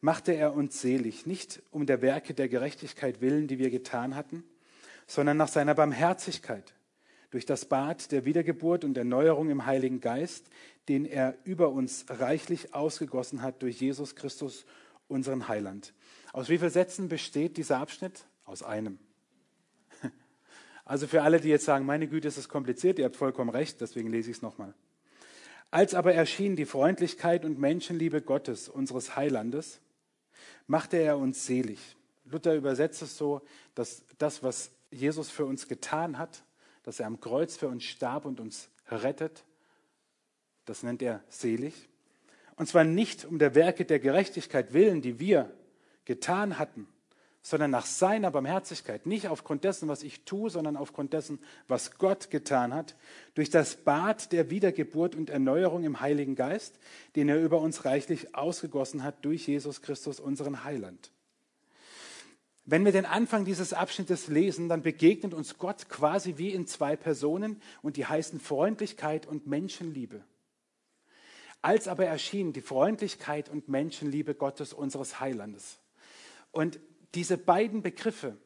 machte 0.00 0.32
er 0.32 0.54
uns 0.54 0.80
selig, 0.80 1.24
nicht 1.24 1.62
um 1.70 1.86
der 1.86 2.02
Werke 2.02 2.34
der 2.34 2.48
Gerechtigkeit 2.48 3.20
willen, 3.20 3.46
die 3.46 3.58
wir 3.58 3.70
getan 3.70 4.16
hatten, 4.16 4.44
sondern 5.06 5.36
nach 5.36 5.48
seiner 5.48 5.74
Barmherzigkeit, 5.74 6.74
durch 7.34 7.46
das 7.46 7.64
Bad 7.64 8.12
der 8.12 8.24
Wiedergeburt 8.24 8.84
und 8.84 8.96
Erneuerung 8.96 9.50
im 9.50 9.66
Heiligen 9.66 10.00
Geist, 10.00 10.48
den 10.88 11.04
er 11.04 11.36
über 11.42 11.70
uns 11.70 12.04
reichlich 12.08 12.74
ausgegossen 12.74 13.42
hat 13.42 13.60
durch 13.60 13.80
Jesus 13.80 14.14
Christus, 14.14 14.64
unseren 15.08 15.48
Heiland. 15.48 15.94
Aus 16.32 16.48
wie 16.48 16.58
vielen 16.58 16.70
Sätzen 16.70 17.08
besteht 17.08 17.56
dieser 17.56 17.78
Abschnitt? 17.78 18.26
Aus 18.44 18.62
einem. 18.62 19.00
Also 20.84 21.08
für 21.08 21.22
alle, 21.22 21.40
die 21.40 21.48
jetzt 21.48 21.64
sagen, 21.64 21.84
meine 21.86 22.06
Güte, 22.06 22.28
ist 22.28 22.36
es 22.36 22.48
kompliziert, 22.48 23.00
ihr 23.00 23.06
habt 23.06 23.16
vollkommen 23.16 23.50
recht, 23.50 23.80
deswegen 23.80 24.10
lese 24.10 24.30
ich 24.30 24.36
es 24.36 24.42
nochmal. 24.42 24.72
Als 25.72 25.94
aber 25.94 26.14
erschien 26.14 26.54
die 26.54 26.66
Freundlichkeit 26.66 27.44
und 27.44 27.58
Menschenliebe 27.58 28.22
Gottes, 28.22 28.68
unseres 28.68 29.16
Heilandes, 29.16 29.80
machte 30.68 30.98
er 30.98 31.18
uns 31.18 31.46
selig. 31.46 31.96
Luther 32.26 32.54
übersetzt 32.54 33.02
es 33.02 33.16
so, 33.18 33.42
dass 33.74 34.04
das, 34.18 34.44
was 34.44 34.70
Jesus 34.92 35.30
für 35.30 35.46
uns 35.46 35.66
getan 35.66 36.16
hat, 36.16 36.44
dass 36.84 37.00
er 37.00 37.06
am 37.06 37.20
Kreuz 37.20 37.56
für 37.56 37.68
uns 37.68 37.84
starb 37.84 38.24
und 38.24 38.40
uns 38.40 38.68
rettet, 38.88 39.44
das 40.64 40.82
nennt 40.82 41.02
er 41.02 41.22
selig. 41.28 41.88
Und 42.56 42.68
zwar 42.68 42.84
nicht 42.84 43.24
um 43.24 43.38
der 43.38 43.54
Werke 43.54 43.84
der 43.84 43.98
Gerechtigkeit 43.98 44.72
willen, 44.72 45.02
die 45.02 45.18
wir 45.18 45.50
getan 46.04 46.58
hatten, 46.58 46.86
sondern 47.42 47.70
nach 47.70 47.84
seiner 47.84 48.30
Barmherzigkeit, 48.30 49.04
nicht 49.04 49.28
aufgrund 49.28 49.64
dessen, 49.64 49.88
was 49.88 50.02
ich 50.02 50.24
tue, 50.24 50.48
sondern 50.48 50.76
aufgrund 50.76 51.12
dessen, 51.12 51.38
was 51.68 51.98
Gott 51.98 52.30
getan 52.30 52.72
hat, 52.72 52.96
durch 53.34 53.50
das 53.50 53.76
Bad 53.76 54.32
der 54.32 54.48
Wiedergeburt 54.48 55.14
und 55.14 55.28
Erneuerung 55.28 55.84
im 55.84 56.00
Heiligen 56.00 56.36
Geist, 56.36 56.78
den 57.16 57.28
er 57.28 57.42
über 57.42 57.60
uns 57.60 57.84
reichlich 57.84 58.34
ausgegossen 58.34 59.02
hat 59.02 59.24
durch 59.26 59.46
Jesus 59.46 59.82
Christus, 59.82 60.20
unseren 60.20 60.64
Heiland. 60.64 61.10
Wenn 62.66 62.84
wir 62.84 62.92
den 62.92 63.04
Anfang 63.04 63.44
dieses 63.44 63.74
Abschnittes 63.74 64.28
lesen, 64.28 64.70
dann 64.70 64.82
begegnet 64.82 65.34
uns 65.34 65.58
Gott 65.58 65.88
quasi 65.90 66.38
wie 66.38 66.50
in 66.50 66.66
zwei 66.66 66.96
Personen 66.96 67.60
und 67.82 67.98
die 67.98 68.06
heißen 68.06 68.40
Freundlichkeit 68.40 69.26
und 69.26 69.46
Menschenliebe. 69.46 70.24
Als 71.60 71.88
aber 71.88 72.06
erschien 72.06 72.52
die 72.52 72.62
Freundlichkeit 72.62 73.50
und 73.50 73.68
Menschenliebe 73.68 74.34
Gottes 74.34 74.72
unseres 74.72 75.20
Heilandes. 75.20 75.78
Und 76.52 76.80
diese 77.14 77.36
beiden 77.36 77.82
Begriffe, 77.82 78.36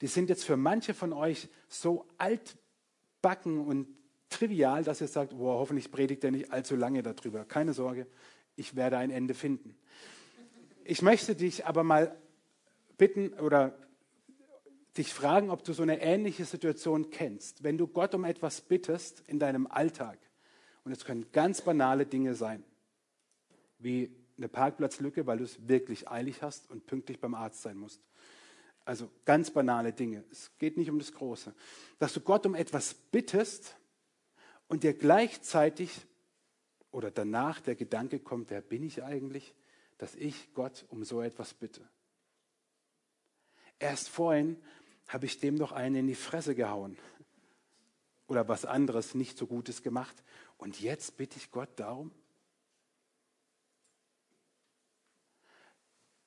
die 0.00 0.06
sind 0.06 0.28
jetzt 0.28 0.44
für 0.44 0.56
manche 0.56 0.94
von 0.94 1.12
euch 1.12 1.48
so 1.68 2.06
altbacken 2.18 3.58
und 3.58 3.88
trivial, 4.28 4.84
dass 4.84 5.00
ihr 5.00 5.08
sagt, 5.08 5.36
boah, 5.36 5.58
hoffentlich 5.58 5.90
predigt 5.90 6.22
er 6.24 6.30
nicht 6.30 6.52
allzu 6.52 6.76
lange 6.76 7.02
darüber. 7.02 7.44
Keine 7.44 7.72
Sorge, 7.72 8.06
ich 8.56 8.76
werde 8.76 8.98
ein 8.98 9.10
Ende 9.10 9.34
finden. 9.34 9.76
Ich 10.84 11.02
möchte 11.02 11.34
dich 11.34 11.66
aber 11.66 11.82
mal 11.82 12.16
bitten 12.96 13.34
oder 13.34 13.78
dich 14.96 15.12
fragen, 15.12 15.50
ob 15.50 15.64
du 15.64 15.72
so 15.72 15.82
eine 15.82 16.00
ähnliche 16.00 16.44
Situation 16.44 17.10
kennst. 17.10 17.64
Wenn 17.64 17.78
du 17.78 17.86
Gott 17.86 18.14
um 18.14 18.24
etwas 18.24 18.60
bittest 18.60 19.20
in 19.26 19.38
deinem 19.38 19.66
Alltag, 19.66 20.18
und 20.84 20.92
es 20.92 21.04
können 21.04 21.26
ganz 21.32 21.62
banale 21.62 22.06
Dinge 22.06 22.34
sein, 22.34 22.62
wie 23.78 24.14
eine 24.36 24.48
Parkplatzlücke, 24.48 25.26
weil 25.26 25.38
du 25.38 25.44
es 25.44 25.68
wirklich 25.68 26.08
eilig 26.08 26.42
hast 26.42 26.70
und 26.70 26.86
pünktlich 26.86 27.20
beim 27.20 27.34
Arzt 27.34 27.62
sein 27.62 27.76
musst. 27.76 28.00
Also 28.84 29.10
ganz 29.24 29.50
banale 29.50 29.92
Dinge. 29.92 30.24
Es 30.30 30.50
geht 30.58 30.76
nicht 30.76 30.90
um 30.90 30.98
das 30.98 31.12
Große. 31.12 31.54
Dass 31.98 32.12
du 32.12 32.20
Gott 32.20 32.44
um 32.44 32.54
etwas 32.54 32.94
bittest 32.94 33.76
und 34.68 34.82
dir 34.82 34.92
gleichzeitig 34.92 35.90
oder 36.90 37.10
danach 37.10 37.60
der 37.60 37.76
Gedanke 37.76 38.18
kommt, 38.20 38.50
wer 38.50 38.60
bin 38.60 38.82
ich 38.82 39.02
eigentlich, 39.02 39.54
dass 39.98 40.14
ich 40.14 40.52
Gott 40.54 40.84
um 40.88 41.02
so 41.02 41.22
etwas 41.22 41.54
bitte. 41.54 41.88
Erst 43.78 44.08
vorhin 44.08 44.62
habe 45.08 45.26
ich 45.26 45.40
dem 45.40 45.58
doch 45.58 45.72
einen 45.72 45.96
in 45.96 46.06
die 46.06 46.14
Fresse 46.14 46.54
gehauen 46.54 46.96
oder 48.26 48.48
was 48.48 48.64
anderes 48.64 49.14
nicht 49.14 49.36
so 49.36 49.46
Gutes 49.46 49.82
gemacht 49.82 50.22
und 50.58 50.80
jetzt 50.80 51.16
bitte 51.16 51.36
ich 51.36 51.50
Gott 51.50 51.68
darum. 51.76 52.10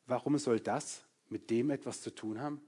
Warum 0.05 0.37
soll 0.37 0.59
das 0.59 1.03
mit 1.27 1.49
dem 1.49 1.69
etwas 1.69 2.01
zu 2.01 2.13
tun 2.13 2.39
haben? 2.39 2.61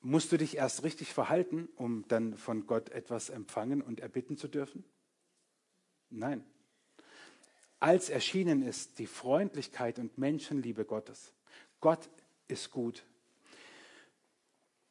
Musst 0.00 0.30
du 0.32 0.38
dich 0.38 0.56
erst 0.56 0.84
richtig 0.84 1.12
verhalten, 1.12 1.68
um 1.76 2.06
dann 2.08 2.38
von 2.38 2.66
Gott 2.66 2.88
etwas 2.90 3.28
empfangen 3.30 3.82
und 3.82 4.00
erbitten 4.00 4.36
zu 4.36 4.48
dürfen? 4.48 4.84
Nein. 6.08 6.44
Als 7.80 8.10
erschienen 8.10 8.62
ist 8.62 8.98
die 8.98 9.06
Freundlichkeit 9.06 9.98
und 9.98 10.18
Menschenliebe 10.18 10.84
Gottes. 10.84 11.32
Gott 11.80 12.08
ist 12.48 12.70
gut. 12.70 13.04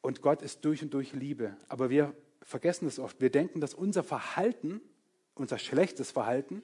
Und 0.00 0.22
Gott 0.22 0.42
ist 0.42 0.64
durch 0.64 0.82
und 0.82 0.94
durch 0.94 1.12
Liebe. 1.12 1.56
Aber 1.68 1.90
wir 1.90 2.14
vergessen 2.42 2.86
es 2.88 2.98
oft. 2.98 3.20
Wir 3.20 3.30
denken, 3.30 3.60
dass 3.60 3.74
unser 3.74 4.02
Verhalten, 4.02 4.80
unser 5.34 5.58
schlechtes 5.58 6.10
Verhalten, 6.10 6.62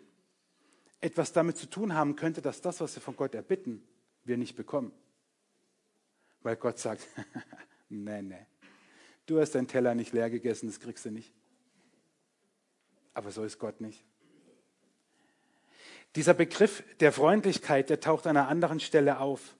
etwas 1.01 1.33
damit 1.33 1.59
zu 1.59 1.69
tun 1.69 1.95
haben 1.95 2.17
könnte, 2.17 2.41
dass 2.41 2.63
das, 2.63 2.81
was 2.81 2.95
wir 2.97 3.03
von 3.03 3.17
Gott 3.17 3.35
erbitten, 3.35 3.87
wir 4.25 4.39
nicht 4.39 4.57
bekommen. 4.57 4.93
Weil 6.41 6.57
Gott 6.57 6.79
sagt, 6.79 7.07
nee, 7.91 8.23
nee, 8.23 8.47
du 9.27 9.39
hast 9.39 9.55
deinen 9.55 9.69
Teller 9.69 9.95
nicht 9.95 10.15
leer 10.15 10.31
gegessen, 10.31 10.67
das 10.67 10.81
kriegst 10.81 11.05
du 11.05 11.11
nicht. 11.11 11.35
Aber 13.13 13.31
so 13.31 13.45
ist 13.45 13.59
Gott 13.59 13.83
nicht. 13.83 14.03
Dieser 16.17 16.35
Begriff 16.35 16.85
der 17.01 17.13
Freundlichkeit, 17.13 17.91
der 17.91 18.01
taucht 18.01 18.27
an 18.27 18.37
einer 18.37 18.49
anderen 18.49 18.81
Stelle 18.81 19.19
auf. 19.19 19.57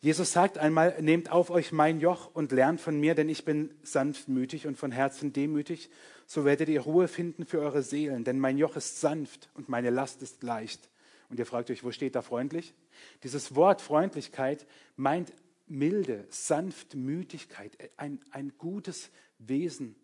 Jesus 0.00 0.32
sagt 0.32 0.58
einmal, 0.58 1.00
nehmt 1.00 1.30
auf 1.30 1.50
euch 1.50 1.72
mein 1.72 1.98
Joch 1.98 2.30
und 2.34 2.52
lernt 2.52 2.80
von 2.80 3.00
mir, 3.00 3.14
denn 3.14 3.28
ich 3.28 3.44
bin 3.44 3.74
sanftmütig 3.82 4.66
und 4.66 4.76
von 4.76 4.92
Herzen 4.92 5.32
demütig, 5.32 5.88
so 6.26 6.44
werdet 6.44 6.68
ihr 6.68 6.82
Ruhe 6.82 7.08
finden 7.08 7.46
für 7.46 7.60
eure 7.60 7.82
Seelen, 7.82 8.24
denn 8.24 8.38
mein 8.38 8.58
Joch 8.58 8.76
ist 8.76 9.00
sanft 9.00 9.48
und 9.54 9.70
meine 9.70 9.90
Last 9.90 10.22
ist 10.22 10.42
leicht. 10.42 10.90
Und 11.30 11.38
ihr 11.38 11.46
fragt 11.46 11.70
euch, 11.70 11.84
wo 11.84 11.90
steht 11.90 12.14
da 12.14 12.22
freundlich? 12.22 12.74
Dieses 13.22 13.54
Wort 13.54 13.80
Freundlichkeit 13.80 14.66
meint 14.96 15.32
Milde, 15.66 16.26
Sanftmütigkeit, 16.28 17.72
ein, 17.96 18.20
ein 18.30 18.52
gutes 18.58 19.10
Wesen. 19.38 19.96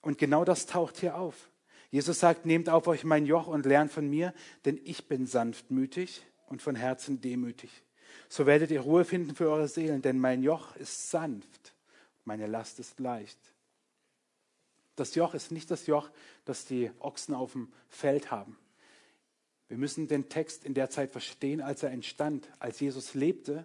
Und 0.00 0.18
genau 0.18 0.44
das 0.44 0.66
taucht 0.66 0.98
hier 0.98 1.16
auf. 1.16 1.50
Jesus 1.94 2.18
sagt, 2.18 2.44
nehmt 2.44 2.68
auf 2.68 2.88
euch 2.88 3.04
mein 3.04 3.24
Joch 3.24 3.46
und 3.46 3.66
lernt 3.66 3.92
von 3.92 4.08
mir, 4.10 4.34
denn 4.64 4.80
ich 4.84 5.06
bin 5.06 5.26
sanftmütig 5.26 6.22
und 6.46 6.60
von 6.60 6.74
Herzen 6.74 7.20
demütig 7.20 7.70
so 8.28 8.46
werdet 8.46 8.70
ihr 8.70 8.80
Ruhe 8.80 9.04
finden 9.04 9.34
für 9.34 9.48
eure 9.48 9.68
Seelen, 9.68 10.02
denn 10.02 10.18
mein 10.18 10.42
Joch 10.42 10.74
ist 10.76 11.10
sanft, 11.10 11.72
meine 12.24 12.48
Last 12.48 12.80
ist 12.80 12.98
leicht. 12.98 13.38
Das 14.96 15.14
Joch 15.14 15.34
ist 15.34 15.50
nicht 15.50 15.70
das 15.70 15.86
Joch, 15.86 16.10
das 16.44 16.64
die 16.64 16.90
Ochsen 16.98 17.34
auf 17.34 17.52
dem 17.52 17.72
Feld 17.88 18.30
haben. 18.30 18.58
Wir 19.68 19.76
müssen 19.76 20.08
den 20.08 20.28
Text 20.28 20.64
in 20.64 20.74
der 20.74 20.90
Zeit 20.90 21.10
verstehen, 21.10 21.60
als 21.60 21.82
er 21.82 21.90
entstand. 21.90 22.48
Als 22.58 22.80
Jesus 22.80 23.14
lebte, 23.14 23.64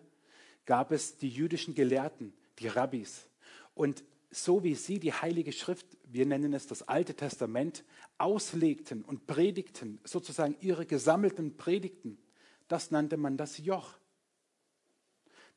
gab 0.65 0.91
es 0.91 1.17
die 1.17 1.29
jüdischen 1.29 1.75
Gelehrten, 1.75 2.33
die 2.59 2.67
Rabbis. 2.67 3.27
Und 3.75 4.03
so 4.31 4.63
wie 4.63 4.75
sie 4.75 4.99
die 4.99 5.13
Heilige 5.13 5.51
Schrift, 5.51 5.85
wir 6.03 6.25
nennen 6.25 6.53
es 6.53 6.67
das 6.67 6.87
Alte 6.87 7.15
Testament, 7.15 7.83
auslegten 8.17 9.03
und 9.03 9.27
predigten, 9.27 9.99
sozusagen 10.03 10.55
ihre 10.61 10.85
gesammelten 10.85 11.57
Predigten, 11.57 12.17
das 12.67 12.91
nannte 12.91 13.17
man 13.17 13.37
das 13.37 13.57
Joch. 13.57 13.97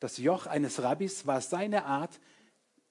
Das 0.01 0.17
Joch 0.17 0.47
eines 0.47 0.83
Rabbis 0.83 1.27
war 1.27 1.41
seine 1.41 1.85
Art, 1.85 2.19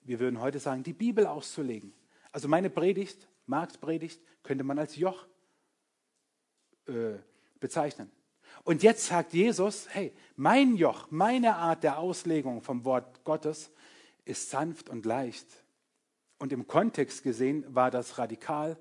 wir 0.04 0.20
würden 0.20 0.40
heute 0.40 0.60
sagen, 0.60 0.84
die 0.84 0.94
Bibel 0.94 1.26
auszulegen. 1.26 1.94
Also 2.32 2.48
meine 2.48 2.70
Predigt, 2.70 3.28
Marks 3.46 3.78
Predigt, 3.78 4.22
könnte 4.44 4.64
man 4.64 4.80
als 4.80 4.96
Joch 4.96 5.28
äh, 6.88 7.18
bezeichnen. 7.60 8.10
Und 8.64 8.84
jetzt 8.84 9.08
sagt 9.08 9.34
Jesus, 9.34 9.88
hey, 9.90 10.14
mein 10.36 10.76
Joch, 10.76 11.10
meine 11.10 11.56
Art 11.56 11.84
der 11.84 12.00
Auslegung 12.00 12.62
vom 12.62 12.86
Wort 12.86 13.24
Gottes 13.24 13.72
ist 14.26 14.50
sanft 14.50 14.90
und 14.90 15.06
leicht. 15.06 15.48
Und 16.42 16.52
im 16.52 16.66
Kontext 16.66 17.22
gesehen 17.22 17.64
war 17.68 17.92
das 17.92 18.18
radikal 18.18 18.76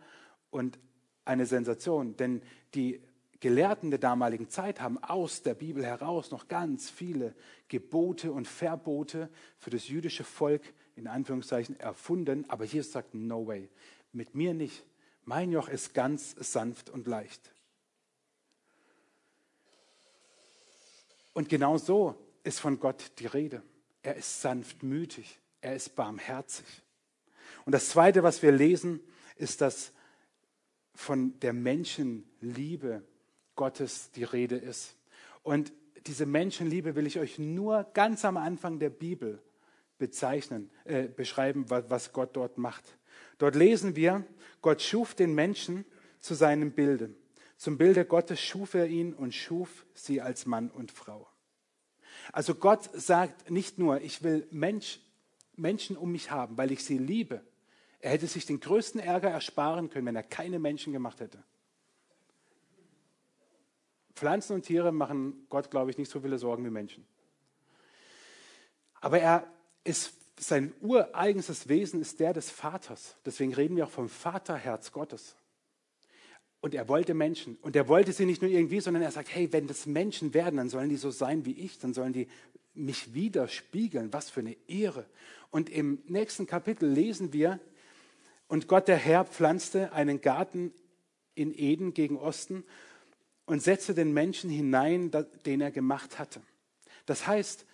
und 0.49 0.79
eine 1.27 1.45
Sensation, 1.45 2.17
denn 2.17 2.41
die 2.73 3.03
Gelehrten 3.39 3.91
der 3.91 3.99
damaligen 3.99 4.49
Zeit 4.49 4.81
haben 4.81 4.97
aus 4.97 5.43
der 5.43 5.53
Bibel 5.53 5.85
heraus 5.85 6.31
noch 6.31 6.49
ganz 6.49 6.89
viele 6.89 7.35
Gebote 7.69 8.33
und 8.33 8.49
Verbote 8.49 9.29
für 9.59 9.69
das 9.69 9.89
jüdische 9.89 10.25
Volk 10.25 10.63
in 10.97 11.07
Anführungszeichen 11.07 11.79
erfunden. 11.79 12.49
Aber 12.49 12.65
Jesus 12.65 12.93
sagt, 12.93 13.13
no 13.13 13.47
way, 13.47 13.69
mit 14.11 14.35
mir 14.35 14.55
nicht. 14.55 14.83
Mein 15.27 15.53
Joch 15.53 15.69
ist 15.69 15.93
ganz 15.93 16.35
sanft 16.39 16.89
und 16.89 17.07
leicht. 17.07 17.53
Und 21.35 21.51
genau 21.51 21.77
so 21.77 22.15
ist 22.43 22.59
von 22.59 22.81
Gott 22.81 23.13
die 23.19 23.27
Rede. 23.27 23.63
Er 24.03 24.17
ist 24.17 24.41
sanftmütig, 24.41 25.39
er 25.61 25.77
ist 25.77 25.95
barmherzig. 25.95 26.65
Und 27.65 27.73
das 27.73 27.89
Zweite, 27.89 28.23
was 28.23 28.43
wir 28.43 28.53
lesen, 28.53 29.01
ist, 29.37 29.61
dass 29.61 29.93
von 30.95 31.39
der 31.41 31.53
Menschenliebe 31.53 33.03
Gottes 33.57 34.11
die 34.13 34.25
Rede 34.25 34.57
ist. 34.57 34.97
Und 35.43 35.73
diese 36.07 36.27
Menschenliebe 36.27 36.95
will 36.95 37.07
ich 37.07 37.19
euch 37.19 37.39
nur 37.39 37.85
ganz 37.95 38.25
am 38.25 38.37
Anfang 38.37 38.79
der 38.79 38.91
Bibel 38.91 39.43
bezeichnen, 39.99 40.71
äh, 40.85 41.09
beschreiben, 41.09 41.67
was, 41.69 42.13
Gott 42.13 42.31
dort 42.35 42.59
macht. 42.59 42.85
Dort 43.39 43.55
lesen 43.55 43.97
wir, 43.97 44.25
Gott 44.63 44.83
schuf 44.83 45.15
den 45.15 45.35
Menschen 45.35 45.85
zu 46.21 46.35
seinem 46.35 46.73
Bilde. 46.73 47.15
Zum 47.57 47.77
Bilde 47.77 48.05
Gottes 48.05 48.41
schuf 48.41 48.75
er 48.75 48.87
ihn 48.87 49.13
und 49.13 49.35
schuf 49.35 49.85
sie 49.95 50.21
als 50.21 50.47
Mann 50.47 50.71
und 50.71 50.91
Frau. 50.91 51.29
Also 52.33 52.55
Gott 52.55 52.89
sagt 52.95 53.51
nicht 53.51 53.79
nur, 53.79 54.01
ich 54.01 54.23
will 54.23 54.47
Mensch, 54.51 55.01
Menschen 55.57 55.97
um 55.97 56.13
mich 56.13 56.31
haben, 56.31 56.57
weil 56.57 56.73
ich 56.73 56.85
sie 56.85 56.99
liebe. 56.99 57.43
Er 58.01 58.13
hätte 58.13 58.27
sich 58.27 58.47
den 58.47 58.61
größten 58.61 59.01
Ärger 59.01 59.31
ersparen 59.31 59.91
können, 59.91 60.07
wenn 60.07 60.17
er 60.17 60.23
keine 60.23 60.59
Menschen 60.59 60.93
gemacht 60.93 61.21
hätte. 61.21 61.43
Pflanzen 64.15 64.55
und 64.55 64.63
Tiere 64.63 64.93
machen 64.93 65.47
Gott, 65.49 65.71
glaube 65.71 65.91
ich, 65.91 65.99
nicht 65.99 66.11
so 66.11 66.21
viele 66.21 66.39
Sorgen 66.39 66.65
wie 66.65 66.71
Menschen. 66.71 67.07
Aber 69.01 69.19
er 69.19 69.47
ist, 69.85 70.13
sein 70.39 70.75
ureigenstes 70.81 71.69
Wesen 71.69 72.01
ist 72.01 72.21
der 72.21 72.33
des 72.33 72.51
Vaters. 72.51 73.17
Deswegen 73.25 73.55
reden 73.55 73.77
wir 73.77 73.85
auch 73.85 73.91
vom 73.91 74.09
Vaterherz 74.09 74.93
Gottes. 74.93 75.37
Und 76.61 76.75
er 76.75 76.89
wollte 76.89 77.15
Menschen. 77.15 77.57
Und 77.63 77.77
er 77.77 77.89
wollte 77.89 78.13
sie 78.13 78.27
nicht 78.27 78.43
nur 78.43 78.51
irgendwie, 78.51 78.81
sondern 78.81 79.03
er 79.03 79.11
sagt, 79.11 79.35
hey, 79.35 79.51
wenn 79.53 79.67
das 79.67 79.87
Menschen 79.87 80.35
werden, 80.35 80.57
dann 80.57 80.69
sollen 80.69 80.91
die 80.91 80.97
so 80.97 81.11
sein 81.11 81.47
wie 81.47 81.53
ich, 81.53 81.79
dann 81.79 81.95
sollen 81.95 82.13
die 82.13 82.29
mich 82.75 83.15
widerspiegeln. 83.15 84.13
Was 84.13 84.29
für 84.29 84.41
eine 84.41 84.57
Ehre. 84.69 85.07
Und 85.51 85.71
im 85.71 86.03
nächsten 86.07 86.47
Kapitel 86.47 86.89
lesen 86.89 87.33
wir, 87.33 87.59
und 88.51 88.67
Gott 88.67 88.89
der 88.89 88.97
Herr 88.97 89.25
pflanzte 89.25 89.93
einen 89.93 90.21
Garten 90.21 90.75
in 91.37 91.57
Eden 91.57 91.95
gegen 91.95 92.17
Osten 92.17 92.65
und 93.47 93.63
setzte 93.63 93.95
den 93.95 94.13
Menschen 94.13 94.51
hinein, 94.51 95.13
den 95.47 95.61
er 95.61 95.71
gemacht 95.71 96.19
hatte. 96.19 96.43
Das 97.07 97.29
heißt, 97.29 97.65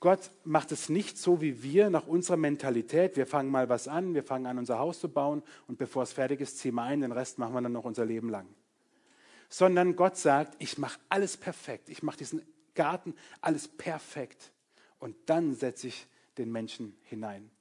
Gott 0.00 0.32
macht 0.42 0.72
es 0.72 0.88
nicht 0.88 1.18
so 1.18 1.40
wie 1.40 1.62
wir 1.62 1.88
nach 1.88 2.08
unserer 2.08 2.36
Mentalität. 2.36 3.16
Wir 3.16 3.28
fangen 3.28 3.48
mal 3.48 3.68
was 3.68 3.86
an, 3.86 4.12
wir 4.12 4.24
fangen 4.24 4.46
an, 4.46 4.58
unser 4.58 4.80
Haus 4.80 4.98
zu 4.98 5.08
bauen 5.08 5.44
und 5.68 5.78
bevor 5.78 6.02
es 6.02 6.12
fertig 6.12 6.40
ist, 6.40 6.58
ziehen 6.58 6.74
wir 6.74 6.82
ein, 6.82 7.00
den 7.00 7.12
Rest 7.12 7.38
machen 7.38 7.54
wir 7.54 7.62
dann 7.62 7.72
noch 7.72 7.84
unser 7.84 8.04
Leben 8.04 8.28
lang. 8.28 8.48
Sondern 9.48 9.94
Gott 9.94 10.16
sagt, 10.16 10.56
ich 10.58 10.78
mache 10.78 10.98
alles 11.10 11.36
perfekt. 11.36 11.88
Ich 11.88 12.02
mache 12.02 12.16
diesen 12.16 12.42
Garten 12.74 13.14
alles 13.40 13.68
perfekt. 13.68 14.50
Und 14.98 15.14
dann 15.26 15.54
setze 15.54 15.86
ich 15.86 16.08
den 16.38 16.50
Menschen 16.50 16.96
hinein. 17.04 17.52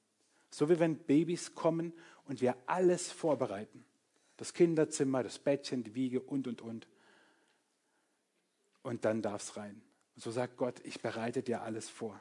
So 0.50 0.70
wie 0.70 0.80
wenn 0.80 0.98
Babys 0.98 1.56
kommen 1.56 1.94
und 2.26 2.42
wir 2.42 2.56
alles 2.66 3.12
vorbereiten. 3.12 3.84
Das 4.38 4.54
Kinderzimmer, 4.54 5.24
das 5.24 5.40
Bettchen, 5.40 5.84
die 5.84 5.96
Wiege 5.96 6.22
und, 6.22 6.48
und, 6.48 6.62
und. 6.62 6.88
Und 8.82 9.06
dann 9.06 9.22
darf 9.22 9.44
es 9.44 9.58
rein. 9.58 9.82
so 10.16 10.32
sagt 10.32 10.58
Gott, 10.58 10.82
ich 10.84 11.02
bereite 11.02 11.42
dir 11.42 11.62
alles 11.62 11.90
vor. 11.90 12.20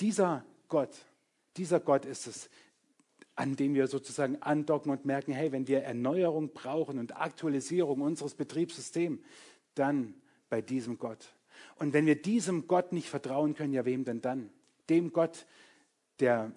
Dieser 0.00 0.44
Gott, 0.68 0.94
dieser 1.56 1.80
Gott 1.80 2.04
ist 2.04 2.26
es, 2.26 2.50
an 3.34 3.56
dem 3.56 3.74
wir 3.74 3.86
sozusagen 3.86 4.40
andocken 4.42 4.90
und 4.90 5.04
merken, 5.04 5.32
hey, 5.32 5.52
wenn 5.52 5.68
wir 5.68 5.82
Erneuerung 5.82 6.52
brauchen 6.52 6.98
und 6.98 7.16
Aktualisierung 7.16 8.00
unseres 8.00 8.34
Betriebssystems, 8.34 9.20
dann 9.74 10.14
bei 10.48 10.62
diesem 10.62 10.98
Gott. 10.98 11.34
Und 11.76 11.92
wenn 11.92 12.06
wir 12.06 12.20
diesem 12.20 12.66
Gott 12.66 12.92
nicht 12.92 13.08
vertrauen 13.08 13.54
können, 13.54 13.72
ja 13.72 13.84
wem 13.84 14.04
denn 14.04 14.20
dann? 14.20 14.50
Dem 14.88 15.12
Gott, 15.12 15.46
der 16.20 16.52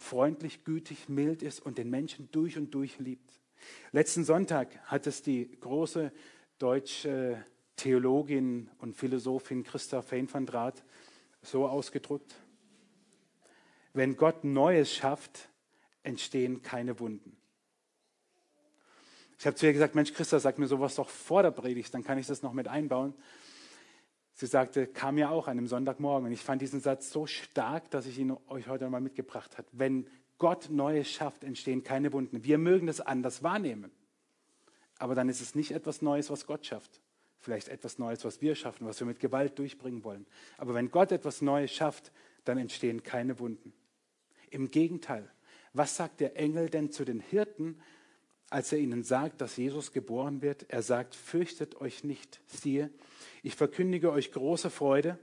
freundlich, 0.00 0.64
gütig, 0.64 1.08
mild 1.08 1.42
ist 1.42 1.60
und 1.60 1.78
den 1.78 1.90
Menschen 1.90 2.28
durch 2.32 2.56
und 2.56 2.74
durch 2.74 2.98
liebt. 2.98 3.40
Letzten 3.92 4.24
Sonntag 4.24 4.78
hat 4.84 5.06
es 5.06 5.22
die 5.22 5.58
große 5.60 6.12
deutsche 6.58 7.44
Theologin 7.76 8.70
und 8.78 8.96
Philosophin 8.96 9.62
Christa 9.62 10.02
Fein 10.02 10.32
van 10.32 10.46
Draat 10.46 10.84
so 11.42 11.66
ausgedrückt. 11.66 12.34
Wenn 13.92 14.16
Gott 14.16 14.44
Neues 14.44 14.92
schafft, 14.92 15.48
entstehen 16.02 16.62
keine 16.62 17.00
Wunden. 17.00 17.36
Ich 19.38 19.46
habe 19.46 19.56
zu 19.56 19.66
ihr 19.66 19.72
gesagt, 19.72 19.94
Mensch, 19.94 20.12
Christa, 20.12 20.38
sag 20.38 20.58
mir 20.58 20.66
sowas 20.66 20.96
doch 20.96 21.08
vor 21.08 21.42
der 21.42 21.50
Predigt, 21.50 21.92
dann 21.94 22.04
kann 22.04 22.18
ich 22.18 22.26
das 22.26 22.42
noch 22.42 22.52
mit 22.52 22.68
einbauen. 22.68 23.14
Sie 24.40 24.46
sagte, 24.46 24.86
kam 24.86 25.18
ja 25.18 25.28
auch 25.28 25.48
an 25.48 25.58
einem 25.58 25.66
Sonntagmorgen. 25.66 26.24
Und 26.24 26.32
ich 26.32 26.40
fand 26.40 26.62
diesen 26.62 26.80
Satz 26.80 27.10
so 27.10 27.26
stark, 27.26 27.90
dass 27.90 28.06
ich 28.06 28.18
ihn 28.18 28.34
euch 28.48 28.68
heute 28.68 28.86
einmal 28.86 29.02
mitgebracht 29.02 29.58
habe. 29.58 29.68
Wenn 29.72 30.06
Gott 30.38 30.70
Neues 30.70 31.10
schafft, 31.10 31.44
entstehen 31.44 31.84
keine 31.84 32.14
Wunden. 32.14 32.42
Wir 32.42 32.56
mögen 32.56 32.86
das 32.86 33.02
anders 33.02 33.42
wahrnehmen. 33.42 33.90
Aber 34.98 35.14
dann 35.14 35.28
ist 35.28 35.42
es 35.42 35.54
nicht 35.54 35.72
etwas 35.72 36.00
Neues, 36.00 36.30
was 36.30 36.46
Gott 36.46 36.64
schafft. 36.64 37.02
Vielleicht 37.38 37.68
etwas 37.68 37.98
Neues, 37.98 38.24
was 38.24 38.40
wir 38.40 38.54
schaffen, 38.54 38.86
was 38.86 38.98
wir 38.98 39.06
mit 39.06 39.20
Gewalt 39.20 39.58
durchbringen 39.58 40.04
wollen. 40.04 40.26
Aber 40.56 40.72
wenn 40.72 40.90
Gott 40.90 41.12
etwas 41.12 41.42
Neues 41.42 41.70
schafft, 41.70 42.10
dann 42.46 42.56
entstehen 42.56 43.02
keine 43.02 43.40
Wunden. 43.40 43.74
Im 44.48 44.70
Gegenteil, 44.70 45.30
was 45.74 45.96
sagt 45.98 46.18
der 46.18 46.38
Engel 46.38 46.70
denn 46.70 46.90
zu 46.90 47.04
den 47.04 47.20
Hirten, 47.20 47.78
als 48.50 48.72
er 48.72 48.78
ihnen 48.78 49.04
sagt, 49.04 49.40
dass 49.40 49.56
Jesus 49.56 49.92
geboren 49.92 50.42
wird? 50.42 50.66
Er 50.68 50.82
sagt, 50.82 51.14
fürchtet 51.14 51.80
euch 51.80 52.04
nicht. 52.04 52.40
Siehe, 52.46 52.90
ich 53.42 53.54
verkündige 53.54 54.10
euch 54.10 54.32
große 54.32 54.70
Freude, 54.70 55.18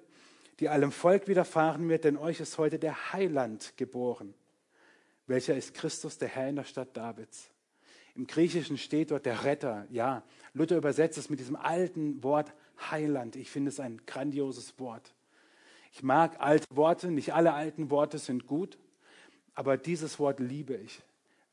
die 0.60 0.70
allem 0.70 0.92
Volk 0.92 1.28
widerfahren 1.28 1.90
wird, 1.90 2.06
denn 2.06 2.18
euch 2.18 2.40
ist 2.40 2.58
heute 2.58 2.80
der 2.80 3.14
Heiland 3.14 3.74
geboren, 3.78 4.34
welcher 5.28 5.56
ist 5.56 5.74
Christus, 5.74 6.18
der 6.18 6.30
Herr 6.30 6.50
in 6.50 6.56
der 6.56 6.64
Stadt 6.64 6.96
Davids. 6.96 7.52
Im 8.16 8.26
Griechischen 8.26 8.78
steht 8.78 9.12
dort 9.12 9.28
der 9.28 9.44
Retter. 9.44 9.86
Ja, 9.92 10.24
Luther 10.54 10.78
übersetzt 10.78 11.20
es 11.20 11.30
mit 11.30 11.40
diesem 11.40 11.56
alten 11.56 12.24
Wort 12.24 12.52
Heiland. 12.90 13.36
Ich 13.36 13.52
finde 13.52 13.70
es 13.70 13.80
ein 13.80 14.02
grandioses 14.08 14.80
Wort. 14.80 15.14
Ich 15.92 16.02
mag 16.02 16.40
alte 16.40 16.66
Worte, 16.72 17.12
nicht 17.12 17.34
alle 17.34 17.54
alten 17.54 17.92
Worte 17.92 18.18
sind 18.18 18.48
gut, 18.48 18.80
aber 19.54 19.78
dieses 19.78 20.18
Wort 20.18 20.40
liebe 20.40 20.76
ich, 20.76 21.02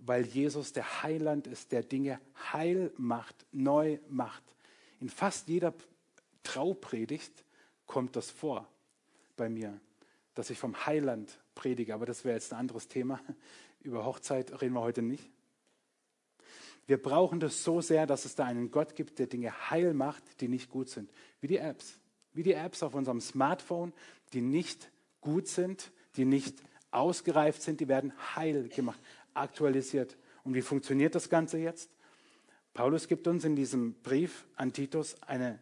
weil 0.07 0.27
Jesus 0.27 0.73
der 0.73 1.03
Heiland 1.03 1.47
ist, 1.47 1.73
der 1.73 1.83
Dinge 1.83 2.21
heil 2.53 2.93
macht, 2.97 3.47
neu 3.53 3.99
macht. 4.09 4.43
In 5.01 5.09
fast 5.09 5.49
jeder 5.49 5.75
Traupredigt 6.43 7.45
kommt 7.87 8.17
das 8.17 8.31
vor 8.31 8.69
bei 9.37 9.49
mir, 9.49 9.81
dass 10.35 10.51
ich 10.51 10.59
vom 10.59 10.87
Heiland 10.87 11.38
predige. 11.55 11.95
Aber 11.95 12.07
das 12.07 12.25
wäre 12.25 12.35
jetzt 12.35 12.53
ein 12.53 12.59
anderes 12.59 12.88
Thema. 12.88 13.21
Über 13.81 14.05
Hochzeit 14.05 14.61
reden 14.61 14.75
wir 14.75 14.83
heute 14.83 15.03
nicht. 15.03 15.31
Wir 16.87 17.03
brauchen 17.03 17.40
das 17.40 17.64
so 17.64 17.81
sehr, 17.81 18.07
dass 18.07 18.27
es 18.27 18.35
da 18.35 18.45
einen 18.45 18.71
Gott 18.71 18.95
gibt, 18.95 19.19
der 19.19 19.27
Dinge 19.27 19.71
heil 19.71 19.95
macht, 19.95 20.23
die 20.43 20.49
nicht 20.49 20.69
gut 20.69 20.90
sind. 20.90 21.11
Wie 21.40 21.47
die 21.47 21.57
Apps. 21.57 21.99
Wie 22.35 22.43
die 22.43 22.53
Apps 22.53 22.83
auf 22.83 22.95
unserem 22.95 23.23
Smartphone, 23.23 23.95
die 24.35 24.43
nicht 24.43 24.90
gut 25.23 25.49
sind, 25.49 25.93
die 26.17 26.27
nicht 26.27 26.62
ausgereift 26.90 27.62
sind, 27.62 27.81
die 27.81 27.88
werden 27.88 28.12
heil 28.37 28.69
gemacht, 28.69 29.01
aktualisiert. 29.35 30.16
Und 30.44 30.55
wie 30.55 30.62
funktioniert 30.62 31.14
das 31.14 31.29
Ganze 31.29 31.59
jetzt? 31.59 31.90
Paulus 32.73 33.09
gibt 33.09 33.29
uns 33.29 33.44
in 33.44 33.55
diesem 33.57 33.94
Brief 34.03 34.47
an 34.57 34.73
Titus 34.73 35.20
eine 35.23 35.61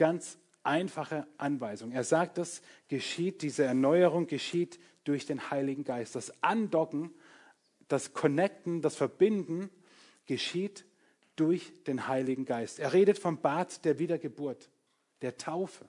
Ganz 0.00 0.38
einfache 0.62 1.26
Anweisung. 1.36 1.92
Er 1.92 2.04
sagt, 2.04 2.38
das 2.38 2.62
geschieht, 2.88 3.42
diese 3.42 3.64
Erneuerung 3.64 4.26
geschieht 4.26 4.80
durch 5.04 5.26
den 5.26 5.50
Heiligen 5.50 5.84
Geist. 5.84 6.16
Das 6.16 6.42
Andocken, 6.42 7.12
das 7.86 8.14
Connecten, 8.14 8.80
das 8.80 8.96
Verbinden 8.96 9.68
geschieht 10.24 10.86
durch 11.36 11.84
den 11.84 12.08
Heiligen 12.08 12.46
Geist. 12.46 12.78
Er 12.78 12.94
redet 12.94 13.18
vom 13.18 13.42
Bad 13.42 13.84
der 13.84 13.98
Wiedergeburt, 13.98 14.70
der 15.20 15.36
Taufe. 15.36 15.86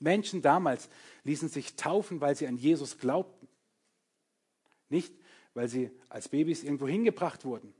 Menschen 0.00 0.42
damals 0.42 0.88
ließen 1.22 1.48
sich 1.48 1.76
taufen, 1.76 2.20
weil 2.20 2.34
sie 2.34 2.48
an 2.48 2.56
Jesus 2.56 2.98
glaubten. 2.98 3.46
Nicht, 4.88 5.14
weil 5.58 5.68
sie 5.68 5.90
als 6.08 6.28
Babys 6.28 6.62
irgendwo 6.62 6.86
hingebracht 6.86 7.44
wurden. 7.44 7.74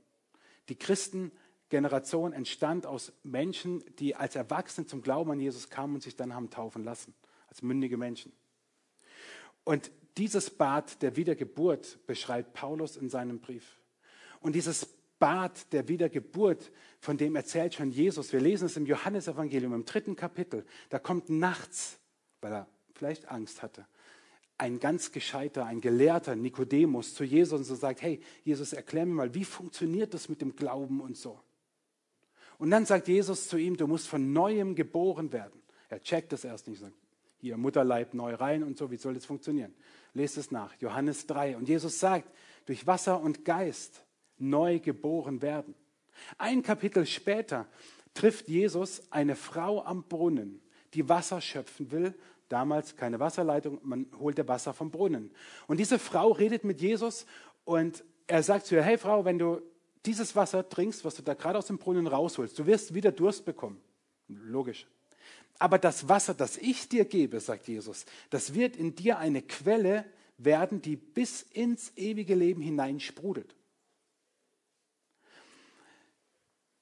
Die 0.67 0.75
Christen 0.75 1.31
Generation 1.69 2.33
entstand 2.33 2.85
aus 2.85 3.13
Menschen, 3.23 3.81
die 3.99 4.17
als 4.17 4.35
Erwachsene 4.35 4.85
zum 4.85 5.01
Glauben 5.01 5.31
an 5.31 5.39
Jesus 5.39 5.69
kamen 5.69 5.95
und 5.95 6.03
sich 6.03 6.17
dann 6.17 6.35
haben 6.35 6.49
taufen 6.49 6.83
lassen, 6.83 7.13
als 7.47 7.61
mündige 7.61 7.95
Menschen. 7.95 8.33
Und 9.63 9.91
dieses 10.17 10.49
Bad 10.49 11.01
der 11.01 11.15
Wiedergeburt 11.15 12.05
beschreibt 12.05 12.51
Paulus 12.51 12.97
in 12.97 13.07
seinem 13.07 13.39
Brief. 13.39 13.79
Und 14.41 14.55
dieses 14.55 14.85
Bad 15.17 15.71
der 15.71 15.87
Wiedergeburt, 15.87 16.73
von 16.99 17.15
dem 17.15 17.37
erzählt 17.37 17.75
schon 17.75 17.91
Jesus. 17.91 18.33
Wir 18.33 18.41
lesen 18.41 18.65
es 18.65 18.75
im 18.75 18.87
Johannesevangelium 18.87 19.73
im 19.73 19.85
dritten 19.85 20.17
Kapitel. 20.17 20.65
Da 20.89 20.99
kommt 20.99 21.29
nachts, 21.29 21.97
weil 22.41 22.51
er 22.51 22.67
vielleicht 22.93 23.29
Angst 23.29 23.61
hatte, 23.63 23.87
ein 24.59 24.79
ganz 24.79 25.11
gescheiter, 25.11 25.65
ein 25.65 25.79
Gelehrter 25.79 26.35
Nikodemus 26.35 27.15
zu 27.15 27.23
Jesus 27.23 27.59
und 27.59 27.63
so 27.63 27.75
sagt, 27.75 28.01
hey, 28.01 28.19
Jesus, 28.43 28.73
erklär 28.73 29.05
mir 29.05 29.13
mal, 29.13 29.33
wie 29.33 29.45
funktioniert 29.45 30.13
das 30.13 30.27
mit 30.27 30.41
dem 30.41 30.55
Glauben 30.55 30.99
und 30.99 31.17
so. 31.17 31.39
Und 32.57 32.69
dann 32.69 32.85
sagt 32.85 33.07
Jesus 33.07 33.47
zu 33.47 33.57
ihm, 33.57 33.77
du 33.77 33.87
musst 33.87 34.09
von 34.09 34.33
neuem 34.33 34.75
geboren 34.75 35.31
werden. 35.31 35.61
Er 35.87 36.01
checkt 36.01 36.33
das 36.33 36.43
erst 36.43 36.67
nicht, 36.67 36.81
sagt, 36.81 36.93
hier 37.37 37.55
Mutterleib 37.55 38.13
neu 38.13 38.35
rein 38.35 38.63
und 38.63 38.77
so, 38.77 38.91
wie 38.91 38.97
soll 38.97 39.13
das 39.13 39.25
funktionieren? 39.25 39.73
Lest 40.13 40.37
es 40.37 40.51
nach, 40.51 40.75
Johannes 40.81 41.25
3. 41.25 41.55
Und 41.55 41.69
Jesus 41.69 41.97
sagt, 41.97 42.29
durch 42.65 42.85
Wasser 42.85 43.21
und 43.21 43.45
Geist 43.45 44.03
neu 44.37 44.79
geboren 44.79 45.41
werden. 45.41 45.73
Ein 46.37 46.63
Kapitel 46.63 47.05
später 47.05 47.65
trifft 48.13 48.49
Jesus 48.49 49.09
eine 49.09 49.37
Frau 49.37 49.85
am 49.85 50.03
Brunnen, 50.03 50.61
die 50.93 51.07
Wasser 51.07 51.39
schöpfen 51.39 51.91
will 51.91 52.13
Damals 52.49 52.95
keine 52.95 53.19
Wasserleitung, 53.19 53.79
man 53.83 54.07
holte 54.19 54.47
Wasser 54.47 54.73
vom 54.73 54.91
Brunnen. 54.91 55.31
Und 55.67 55.79
diese 55.79 55.99
Frau 55.99 56.31
redet 56.31 56.63
mit 56.63 56.81
Jesus 56.81 57.25
und 57.63 58.03
er 58.27 58.43
sagt 58.43 58.65
zu 58.65 58.75
ihr, 58.75 58.83
hey 58.83 58.97
Frau, 58.97 59.23
wenn 59.23 59.39
du 59.39 59.61
dieses 60.05 60.35
Wasser 60.35 60.67
trinkst, 60.67 61.05
was 61.05 61.15
du 61.15 61.21
da 61.21 61.35
gerade 61.35 61.59
aus 61.59 61.67
dem 61.67 61.77
Brunnen 61.77 62.07
rausholst, 62.07 62.57
du 62.57 62.65
wirst 62.65 62.93
wieder 62.93 63.11
Durst 63.11 63.45
bekommen. 63.45 63.79
Logisch. 64.27 64.87
Aber 65.59 65.77
das 65.77 66.07
Wasser, 66.07 66.33
das 66.33 66.57
ich 66.57 66.87
dir 66.89 67.05
gebe, 67.05 67.39
sagt 67.39 67.67
Jesus, 67.67 68.05
das 68.29 68.53
wird 68.53 68.75
in 68.75 68.95
dir 68.95 69.19
eine 69.19 69.41
Quelle 69.41 70.05
werden, 70.37 70.81
die 70.81 70.95
bis 70.95 71.41
ins 71.41 71.91
ewige 71.97 72.33
Leben 72.33 72.61
hinein 72.61 72.99
sprudelt. 72.99 73.55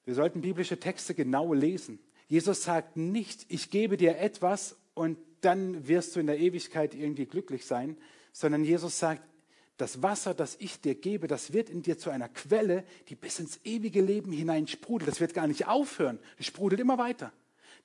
Wir 0.04 0.14
sollten 0.14 0.40
biblische 0.40 0.80
Texte 0.80 1.14
genau 1.14 1.52
lesen. 1.52 1.98
Jesus 2.28 2.62
sagt 2.62 2.96
nicht, 2.96 3.44
ich 3.48 3.70
gebe 3.70 3.96
dir 3.96 4.16
etwas 4.18 4.76
und 4.98 5.16
dann 5.42 5.86
wirst 5.86 6.16
du 6.16 6.20
in 6.20 6.26
der 6.26 6.40
Ewigkeit 6.40 6.92
irgendwie 6.92 7.26
glücklich 7.26 7.64
sein, 7.64 7.96
sondern 8.32 8.64
Jesus 8.64 8.98
sagt, 8.98 9.22
das 9.76 10.02
Wasser, 10.02 10.34
das 10.34 10.56
ich 10.58 10.80
dir 10.80 10.96
gebe, 10.96 11.28
das 11.28 11.52
wird 11.52 11.70
in 11.70 11.82
dir 11.82 11.98
zu 11.98 12.10
einer 12.10 12.28
Quelle, 12.28 12.84
die 13.08 13.14
bis 13.14 13.38
ins 13.38 13.60
ewige 13.62 14.00
Leben 14.00 14.32
hinein 14.32 14.66
sprudelt. 14.66 15.08
Das 15.08 15.20
wird 15.20 15.34
gar 15.34 15.46
nicht 15.46 15.68
aufhören. 15.68 16.18
Es 16.36 16.46
sprudelt 16.46 16.80
immer 16.80 16.98
weiter. 16.98 17.32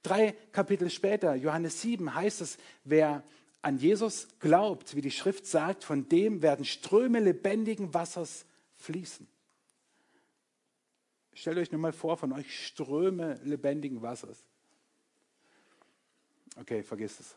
Drei 0.02 0.32
Kapitel 0.52 0.90
später, 0.90 1.36
Johannes 1.36 1.84
7, 1.84 2.16
heißt 2.16 2.42
es, 2.42 2.58
wer 2.84 3.24
an 3.62 3.78
Jesus 3.78 4.28
glaubt, 4.40 4.96
wie 4.96 5.02
die 5.02 5.12
Schrift 5.12 5.46
sagt, 5.46 5.84
von 5.84 6.10
dem 6.10 6.42
werden 6.42 6.66
Ströme 6.66 7.20
lebendigen 7.20 7.94
Wassers 7.94 8.48
fließen. 8.78 9.28
Stellt 11.36 11.60
euch 11.60 11.72
nur 11.72 11.80
mal 11.80 11.94
vor, 11.94 12.18
von 12.18 12.34
euch 12.34 12.66
Ströme 12.66 13.40
lebendigen 13.44 14.02
Wassers. 14.02 14.44
Okay, 16.60 16.84
vergiss 16.84 17.20
es. 17.20 17.36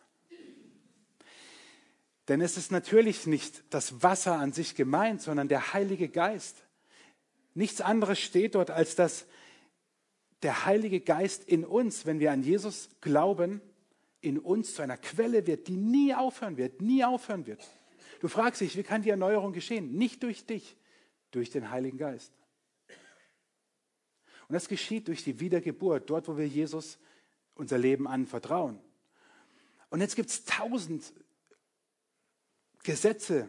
Denn 2.28 2.40
es 2.40 2.56
ist 2.56 2.72
natürlich 2.72 3.26
nicht 3.26 3.62
das 3.70 4.02
Wasser 4.02 4.38
an 4.38 4.52
sich 4.52 4.74
gemeint, 4.74 5.22
sondern 5.22 5.48
der 5.48 5.72
Heilige 5.72 6.08
Geist. 6.08 6.64
Nichts 7.54 7.80
anderes 7.80 8.18
steht 8.18 8.54
dort, 8.54 8.70
als 8.70 8.96
dass 8.96 9.26
der 10.42 10.66
Heilige 10.66 11.00
Geist 11.00 11.44
in 11.44 11.64
uns, 11.64 12.04
wenn 12.04 12.20
wir 12.20 12.32
an 12.32 12.42
Jesus 12.42 12.90
glauben, 13.00 13.60
in 14.20 14.38
uns 14.38 14.74
zu 14.74 14.82
einer 14.82 14.96
Quelle 14.96 15.46
wird, 15.46 15.68
die 15.68 15.76
nie 15.76 16.14
aufhören 16.14 16.56
wird, 16.56 16.82
nie 16.82 17.04
aufhören 17.04 17.46
wird. 17.46 17.66
Du 18.20 18.28
fragst 18.28 18.60
dich, 18.60 18.76
wie 18.76 18.82
kann 18.82 19.02
die 19.02 19.10
Erneuerung 19.10 19.52
geschehen? 19.52 19.92
Nicht 19.92 20.22
durch 20.22 20.46
dich, 20.46 20.76
durch 21.30 21.50
den 21.50 21.70
Heiligen 21.70 21.98
Geist. 21.98 22.32
Und 24.48 24.54
das 24.54 24.68
geschieht 24.68 25.08
durch 25.08 25.24
die 25.24 25.40
Wiedergeburt, 25.40 26.08
dort, 26.08 26.28
wo 26.28 26.36
wir 26.36 26.46
Jesus 26.46 26.98
unser 27.54 27.78
Leben 27.78 28.06
anvertrauen. 28.06 28.78
Und 29.96 30.02
jetzt 30.02 30.14
gibt 30.14 30.28
es 30.28 30.44
tausend 30.44 31.10
Gesetze, 32.82 33.48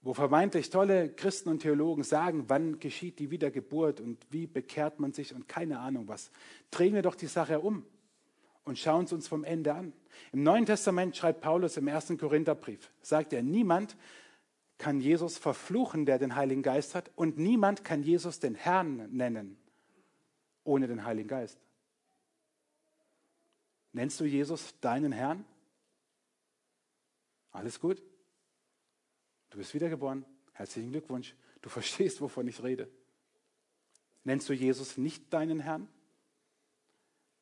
wo 0.00 0.14
vermeintlich 0.14 0.68
tolle 0.68 1.10
Christen 1.10 1.48
und 1.48 1.60
Theologen 1.60 2.02
sagen, 2.02 2.46
wann 2.48 2.80
geschieht 2.80 3.20
die 3.20 3.30
Wiedergeburt 3.30 4.00
und 4.00 4.26
wie 4.30 4.48
bekehrt 4.48 4.98
man 4.98 5.12
sich 5.12 5.32
und 5.32 5.46
keine 5.46 5.78
Ahnung 5.78 6.08
was. 6.08 6.32
Drehen 6.72 6.92
wir 6.94 7.02
doch 7.02 7.14
die 7.14 7.28
Sache 7.28 7.60
um 7.60 7.86
und 8.64 8.80
schauen 8.80 9.04
es 9.04 9.12
uns 9.12 9.28
vom 9.28 9.44
Ende 9.44 9.72
an. 9.74 9.92
Im 10.32 10.42
Neuen 10.42 10.66
Testament 10.66 11.16
schreibt 11.16 11.40
Paulus 11.40 11.76
im 11.76 11.86
ersten 11.86 12.18
Korintherbrief, 12.18 12.90
sagt 13.02 13.32
er, 13.32 13.44
niemand 13.44 13.96
kann 14.76 15.00
Jesus 15.00 15.38
verfluchen, 15.38 16.04
der 16.04 16.18
den 16.18 16.34
Heiligen 16.34 16.64
Geist 16.64 16.96
hat, 16.96 17.12
und 17.14 17.38
niemand 17.38 17.84
kann 17.84 18.02
Jesus 18.02 18.40
den 18.40 18.56
Herrn 18.56 19.08
nennen, 19.12 19.56
ohne 20.64 20.88
den 20.88 21.04
Heiligen 21.04 21.28
Geist. 21.28 21.60
Nennst 23.92 24.20
du 24.20 24.24
Jesus 24.24 24.78
deinen 24.80 25.12
Herrn? 25.12 25.44
Alles 27.52 27.80
gut? 27.80 28.02
Du 29.50 29.58
bist 29.58 29.72
wiedergeboren. 29.74 30.24
Herzlichen 30.52 30.90
Glückwunsch. 30.90 31.34
Du 31.62 31.68
verstehst, 31.70 32.20
wovon 32.20 32.46
ich 32.48 32.62
rede. 32.62 32.90
Nennst 34.24 34.48
du 34.48 34.52
Jesus 34.52 34.98
nicht 34.98 35.32
deinen 35.32 35.60
Herrn? 35.60 35.88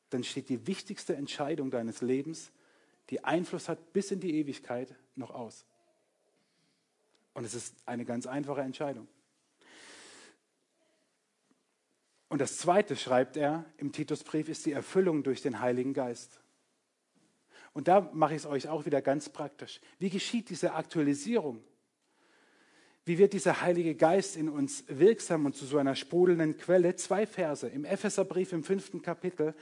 Dann 0.09 0.23
steht 0.23 0.49
die 0.49 0.67
wichtigste 0.67 1.15
Entscheidung 1.15 1.71
deines 1.71 2.01
Lebens, 2.01 2.51
die 3.09 3.23
Einfluss 3.23 3.69
hat 3.69 3.93
bis 3.93 4.11
in 4.11 4.19
die 4.19 4.35
Ewigkeit, 4.35 4.95
noch 5.15 5.31
aus. 5.31 5.65
Und 7.33 7.43
es 7.43 7.53
ist 7.53 7.75
eine 7.85 8.05
ganz 8.05 8.25
einfache 8.25 8.61
Entscheidung. 8.61 9.07
Und 12.35 12.39
das 12.39 12.57
Zweite, 12.57 12.97
schreibt 12.97 13.37
er 13.37 13.63
im 13.77 13.93
Titusbrief, 13.93 14.49
ist 14.49 14.65
die 14.65 14.73
Erfüllung 14.73 15.23
durch 15.23 15.41
den 15.41 15.61
Heiligen 15.61 15.93
Geist. 15.93 16.41
Und 17.71 17.87
da 17.87 18.11
mache 18.11 18.33
ich 18.33 18.39
es 18.39 18.45
euch 18.45 18.67
auch 18.67 18.85
wieder 18.85 19.01
ganz 19.01 19.29
praktisch. 19.29 19.79
Wie 19.99 20.09
geschieht 20.09 20.49
diese 20.49 20.73
Aktualisierung? 20.73 21.63
Wie 23.05 23.17
wird 23.19 23.31
dieser 23.31 23.61
Heilige 23.61 23.95
Geist 23.95 24.35
in 24.35 24.49
uns 24.49 24.83
wirksam 24.89 25.45
und 25.45 25.55
zu 25.55 25.65
so 25.65 25.77
einer 25.77 25.95
sprudelnden 25.95 26.57
Quelle? 26.57 26.97
Zwei 26.97 27.25
Verse. 27.25 27.69
Im 27.69 27.85
Epheserbrief 27.85 28.51
im 28.51 28.65
fünften 28.65 29.01
Kapitel 29.01 29.55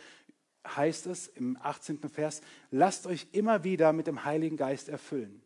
heißt 0.65 1.05
es 1.05 1.27
im 1.27 1.59
18. 1.61 1.99
Vers, 2.09 2.41
lasst 2.71 3.05
euch 3.05 3.27
immer 3.33 3.63
wieder 3.63 3.93
mit 3.93 4.07
dem 4.07 4.25
Heiligen 4.25 4.57
Geist 4.57 4.89
erfüllen. 4.89 5.43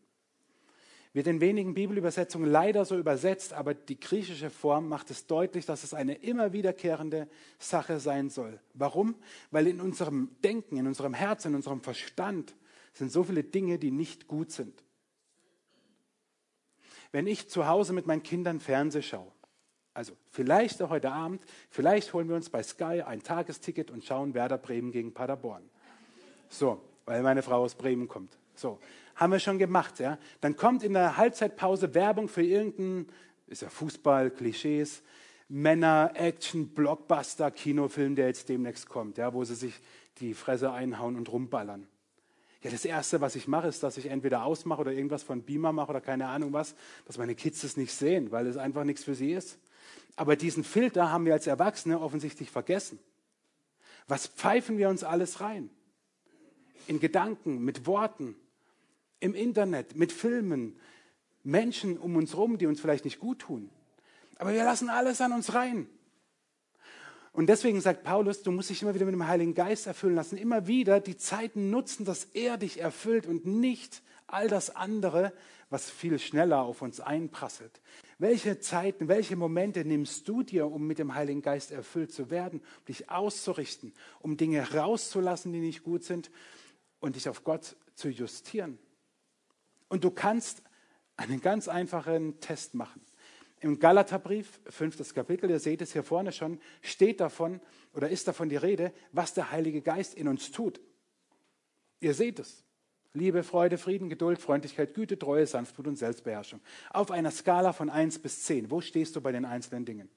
Wird 1.12 1.26
in 1.26 1.40
wenigen 1.40 1.74
Bibelübersetzungen 1.74 2.50
leider 2.50 2.84
so 2.84 2.98
übersetzt, 2.98 3.52
aber 3.52 3.74
die 3.74 3.98
griechische 3.98 4.50
Form 4.50 4.88
macht 4.88 5.10
es 5.10 5.26
deutlich, 5.26 5.64
dass 5.64 5.82
es 5.82 5.94
eine 5.94 6.14
immer 6.14 6.52
wiederkehrende 6.52 7.28
Sache 7.58 7.98
sein 7.98 8.28
soll. 8.28 8.60
Warum? 8.74 9.16
Weil 9.50 9.66
in 9.66 9.80
unserem 9.80 10.30
Denken, 10.44 10.76
in 10.76 10.86
unserem 10.86 11.14
Herzen, 11.14 11.48
in 11.48 11.56
unserem 11.56 11.80
Verstand 11.80 12.54
sind 12.92 13.10
so 13.10 13.24
viele 13.24 13.42
Dinge, 13.42 13.78
die 13.78 13.90
nicht 13.90 14.28
gut 14.28 14.52
sind. 14.52 14.84
Wenn 17.10 17.26
ich 17.26 17.48
zu 17.48 17.66
Hause 17.66 17.94
mit 17.94 18.06
meinen 18.06 18.22
Kindern 18.22 18.60
Fernseh 18.60 19.02
schaue, 19.02 19.32
also 19.94 20.12
vielleicht 20.30 20.82
auch 20.82 20.90
heute 20.90 21.10
Abend, 21.10 21.42
vielleicht 21.70 22.12
holen 22.12 22.28
wir 22.28 22.36
uns 22.36 22.50
bei 22.50 22.62
Sky 22.62 23.02
ein 23.02 23.22
Tagesticket 23.22 23.90
und 23.90 24.04
schauen 24.04 24.34
Werder 24.34 24.58
Bremen 24.58 24.92
gegen 24.92 25.12
Paderborn. 25.14 25.68
So, 26.48 26.80
weil 27.06 27.22
meine 27.22 27.42
Frau 27.42 27.62
aus 27.62 27.74
Bremen 27.74 28.06
kommt. 28.06 28.38
So, 28.54 28.78
haben 29.18 29.32
wir 29.32 29.40
schon 29.40 29.58
gemacht, 29.58 29.98
ja. 29.98 30.16
Dann 30.40 30.56
kommt 30.56 30.82
in 30.84 30.92
der 30.92 31.16
Halbzeitpause 31.16 31.92
Werbung 31.94 32.28
für 32.28 32.42
irgendeinen, 32.42 33.08
ist 33.48 33.62
ja 33.62 33.68
Fußball, 33.68 34.30
Klischees, 34.30 35.02
Männer, 35.48 36.12
Action, 36.14 36.68
Blockbuster, 36.68 37.50
Kinofilm, 37.50 38.14
der 38.14 38.28
jetzt 38.28 38.48
demnächst 38.48 38.88
kommt, 38.88 39.18
ja, 39.18 39.34
wo 39.34 39.44
sie 39.44 39.56
sich 39.56 39.74
die 40.20 40.34
Fresse 40.34 40.72
einhauen 40.72 41.16
und 41.16 41.30
rumballern. 41.30 41.88
Ja, 42.62 42.70
das 42.70 42.84
Erste, 42.84 43.20
was 43.20 43.34
ich 43.34 43.48
mache, 43.48 43.68
ist, 43.68 43.82
dass 43.82 43.96
ich 43.96 44.06
entweder 44.06 44.44
ausmache 44.44 44.80
oder 44.80 44.92
irgendwas 44.92 45.22
von 45.22 45.42
Beamer 45.42 45.72
mache 45.72 45.90
oder 45.90 46.00
keine 46.00 46.28
Ahnung 46.28 46.52
was, 46.52 46.74
dass 47.06 47.18
meine 47.18 47.34
Kids 47.34 47.62
das 47.62 47.76
nicht 47.76 47.92
sehen, 47.92 48.30
weil 48.30 48.46
es 48.46 48.56
einfach 48.56 48.84
nichts 48.84 49.04
für 49.04 49.14
sie 49.14 49.32
ist. 49.32 49.58
Aber 50.16 50.36
diesen 50.36 50.64
Filter 50.64 51.10
haben 51.10 51.24
wir 51.24 51.32
als 51.32 51.46
Erwachsene 51.46 52.00
offensichtlich 52.00 52.50
vergessen. 52.50 52.98
Was 54.06 54.26
pfeifen 54.26 54.78
wir 54.78 54.88
uns 54.88 55.04
alles 55.04 55.40
rein? 55.40 55.70
In 56.86 57.00
Gedanken, 57.00 57.64
mit 57.64 57.86
Worten, 57.86 58.34
im 59.20 59.34
Internet, 59.34 59.96
mit 59.96 60.12
Filmen, 60.12 60.78
Menschen 61.42 61.98
um 61.98 62.16
uns 62.16 62.32
herum, 62.32 62.58
die 62.58 62.66
uns 62.66 62.80
vielleicht 62.80 63.04
nicht 63.04 63.18
gut 63.18 63.40
tun. 63.40 63.70
Aber 64.36 64.52
wir 64.52 64.64
lassen 64.64 64.88
alles 64.88 65.20
an 65.20 65.32
uns 65.32 65.54
rein. 65.54 65.88
Und 67.32 67.48
deswegen 67.48 67.80
sagt 67.80 68.02
Paulus, 68.02 68.42
du 68.42 68.50
musst 68.50 68.70
dich 68.70 68.82
immer 68.82 68.94
wieder 68.94 69.04
mit 69.04 69.14
dem 69.14 69.26
Heiligen 69.26 69.54
Geist 69.54 69.86
erfüllen 69.86 70.14
lassen, 70.14 70.36
immer 70.36 70.66
wieder 70.66 71.00
die 71.00 71.16
Zeiten 71.16 71.70
nutzen, 71.70 72.04
dass 72.04 72.24
er 72.24 72.56
dich 72.56 72.80
erfüllt 72.80 73.26
und 73.26 73.46
nicht 73.46 74.02
all 74.26 74.48
das 74.48 74.74
andere, 74.74 75.32
was 75.70 75.90
viel 75.90 76.18
schneller 76.18 76.62
auf 76.62 76.82
uns 76.82 77.00
einprasselt. 77.00 77.80
Welche 78.18 78.58
Zeiten, 78.58 79.08
welche 79.08 79.36
Momente 79.36 79.84
nimmst 79.84 80.26
du 80.26 80.42
dir, 80.42 80.66
um 80.66 80.86
mit 80.86 80.98
dem 80.98 81.14
Heiligen 81.14 81.42
Geist 81.42 81.70
erfüllt 81.70 82.12
zu 82.12 82.30
werden, 82.30 82.60
um 82.60 82.84
dich 82.86 83.10
auszurichten, 83.10 83.92
um 84.20 84.36
Dinge 84.36 84.74
rauszulassen, 84.74 85.52
die 85.52 85.60
nicht 85.60 85.84
gut 85.84 86.04
sind 86.04 86.30
und 87.00 87.16
dich 87.16 87.28
auf 87.28 87.44
Gott 87.44 87.76
zu 87.94 88.08
justieren? 88.08 88.78
Und 89.88 90.04
du 90.04 90.10
kannst 90.10 90.62
einen 91.16 91.40
ganz 91.40 91.68
einfachen 91.68 92.40
Test 92.40 92.74
machen. 92.74 93.00
Im 93.60 93.80
Galaterbrief, 93.80 94.60
fünftes 94.68 95.14
Kapitel, 95.14 95.50
ihr 95.50 95.58
seht 95.58 95.82
es 95.82 95.92
hier 95.92 96.04
vorne 96.04 96.30
schon, 96.30 96.60
steht 96.80 97.20
davon 97.20 97.60
oder 97.92 98.08
ist 98.08 98.28
davon 98.28 98.48
die 98.48 98.56
Rede, 98.56 98.92
was 99.10 99.34
der 99.34 99.50
Heilige 99.50 99.82
Geist 99.82 100.14
in 100.14 100.28
uns 100.28 100.52
tut. 100.52 100.80
Ihr 102.00 102.14
seht 102.14 102.38
es. 102.38 102.62
Liebe, 103.14 103.42
Freude, 103.42 103.78
Frieden, 103.78 104.08
Geduld, 104.08 104.40
Freundlichkeit, 104.40 104.94
Güte, 104.94 105.18
Treue, 105.18 105.46
Sanftmut 105.46 105.88
und 105.88 105.96
Selbstbeherrschung. 105.96 106.60
Auf 106.90 107.10
einer 107.10 107.32
Skala 107.32 107.72
von 107.72 107.90
1 107.90 108.20
bis 108.20 108.44
10. 108.44 108.70
Wo 108.70 108.80
stehst 108.80 109.16
du 109.16 109.20
bei 109.20 109.32
den 109.32 109.44
einzelnen 109.44 109.84
Dingen? 109.84 110.08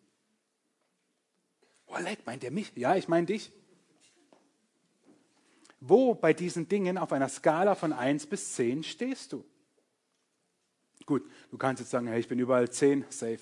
Oh, 1.87 1.97
meint 2.25 2.43
er 2.43 2.51
mich? 2.51 2.71
Ja, 2.75 2.95
ich 2.95 3.07
meine 3.07 3.25
dich. 3.25 3.51
Wo 5.79 6.13
bei 6.13 6.33
diesen 6.33 6.67
Dingen 6.67 6.99
auf 6.99 7.11
einer 7.11 7.27
Skala 7.27 7.73
von 7.73 7.91
1 7.91 8.27
bis 8.27 8.53
10 8.53 8.83
stehst 8.83 9.33
du? 9.33 9.43
Gut, 11.05 11.29
du 11.49 11.57
kannst 11.57 11.79
jetzt 11.79 11.91
sagen, 11.91 12.07
hey, 12.07 12.19
ich 12.19 12.27
bin 12.27 12.39
überall 12.39 12.69
10, 12.69 13.05
safe. 13.09 13.39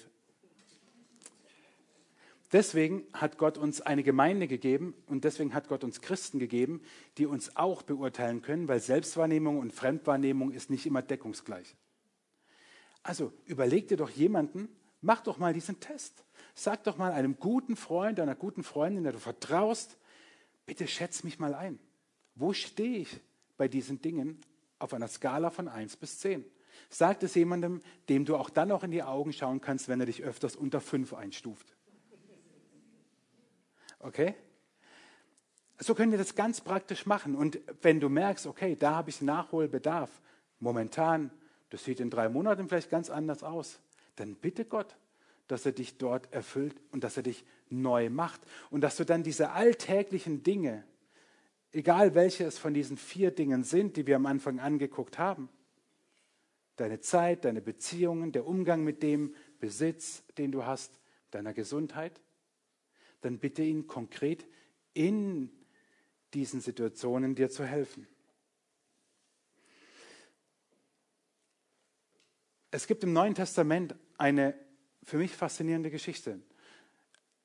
Deswegen 2.52 3.06
hat 3.14 3.38
Gott 3.38 3.58
uns 3.60 3.80
eine 3.82 4.02
Gemeinde 4.02 4.48
gegeben 4.48 4.96
und 5.06 5.24
deswegen 5.24 5.54
hat 5.54 5.68
Gott 5.68 5.84
uns 5.84 6.02
Christen 6.02 6.40
gegeben, 6.40 6.82
die 7.18 7.28
uns 7.28 7.56
auch 7.56 7.84
beurteilen 7.84 8.42
können, 8.42 8.68
weil 8.68 8.80
Selbstwahrnehmung 8.80 9.60
und 9.60 9.72
Fremdwahrnehmung 9.72 10.52
ist 10.52 10.72
nicht 10.72 10.88
immer 10.88 11.04
deckungsgleich. 11.04 11.76
Also 13.04 13.32
überleg 13.46 13.88
dir 13.88 13.98
doch 13.98 14.10
jemanden, 14.10 14.68
mach 15.02 15.22
doch 15.22 15.38
mal 15.38 15.54
diesen 15.54 15.80
Test. 15.80 16.24
Sag 16.56 16.84
doch 16.86 16.98
mal 16.98 17.12
einem 17.12 17.38
guten 17.40 17.76
Freund, 17.76 18.20
einer 18.20 18.36
guten 18.36 18.64
Freundin, 18.64 19.04
der 19.04 19.14
du 19.14 19.20
vertraust, 19.20 19.98
bitte 20.66 20.88
schätz 20.88 21.24
mich 21.24 21.38
mal 21.38 21.54
ein. 21.54 21.78
Wo 22.34 22.54
stehe 22.54 22.98
ich 23.00 23.20
bei 23.58 23.68
diesen 23.68 24.02
Dingen 24.02 24.42
auf 24.80 24.94
einer 24.94 25.08
Skala 25.08 25.52
von 25.52 25.68
1 25.68 25.98
bis 25.98 26.18
10? 26.20 26.44
Sag 26.90 27.22
es 27.24 27.36
jemandem, 27.36 27.82
dem 28.08 28.26
du 28.26 28.36
auch 28.36 28.50
dann 28.50 28.70
noch 28.70 28.84
in 28.84 28.92
die 28.92 29.04
Augen 29.04 29.34
schauen 29.34 29.62
kannst, 29.62 29.88
wenn 29.88 30.00
er 30.00 30.06
dich 30.06 30.24
öfters 30.24 30.56
unter 30.56 30.82
5 30.82 31.14
einstuft. 31.14 31.76
Okay? 34.00 34.36
So 35.78 35.96
können 35.96 36.12
wir 36.12 36.18
das 36.18 36.36
ganz 36.36 36.62
praktisch 36.62 37.06
machen. 37.06 37.36
Und 37.36 37.60
wenn 37.82 38.00
du 38.00 38.10
merkst, 38.10 38.48
okay, 38.48 38.76
da 38.76 38.96
habe 38.96 39.10
ich 39.10 39.22
Nachholbedarf, 39.22 40.10
momentan, 40.60 41.32
das 41.70 41.84
sieht 41.84 42.00
in 42.00 42.10
drei 42.10 42.30
Monaten 42.30 42.68
vielleicht 42.68 42.90
ganz 42.90 43.10
anders 43.10 43.44
aus, 43.44 43.80
dann 44.16 44.36
bitte 44.36 44.66
Gott, 44.66 44.98
dass 45.48 45.66
er 45.66 45.72
dich 45.72 45.98
dort 45.98 46.32
erfüllt 46.34 46.76
und 46.92 47.04
dass 47.04 47.18
er 47.18 47.24
dich 47.24 47.46
neu 47.70 48.10
macht 48.10 48.42
und 48.70 48.82
dass 48.82 48.98
du 48.98 49.06
dann 49.06 49.24
diese 49.24 49.52
alltäglichen 49.52 50.44
Dinge, 50.44 50.84
egal 51.72 52.14
welche 52.14 52.46
es 52.46 52.58
von 52.58 52.74
diesen 52.74 52.98
vier 52.98 53.32
Dingen 53.32 53.64
sind, 53.64 53.96
die 53.96 54.06
wir 54.06 54.18
am 54.18 54.26
Anfang 54.26 54.60
angeguckt 54.60 55.18
haben, 55.18 55.50
deine 56.80 57.00
Zeit, 57.02 57.46
deine 57.46 57.62
Beziehungen, 57.62 58.32
der 58.32 58.48
Umgang 58.48 58.84
mit 58.84 59.04
dem 59.04 59.36
Besitz, 59.60 60.24
den 60.38 60.52
du 60.52 60.66
hast, 60.66 61.00
deiner 61.32 61.54
Gesundheit, 61.54 62.22
dann 63.22 63.40
bitte 63.40 63.64
ihn 63.64 63.86
konkret 63.88 64.48
in 64.94 65.52
diesen 66.34 66.62
Situationen 66.62 67.36
dir 67.36 67.50
zu 67.50 67.66
helfen. 67.66 68.08
Es 72.72 72.88
gibt 72.88 73.04
im 73.04 73.14
Neuen 73.14 73.36
Testament 73.36 73.96
eine 74.18 74.54
für 75.04 75.18
mich 75.18 75.36
faszinierende 75.36 75.90
Geschichte. 75.90 76.40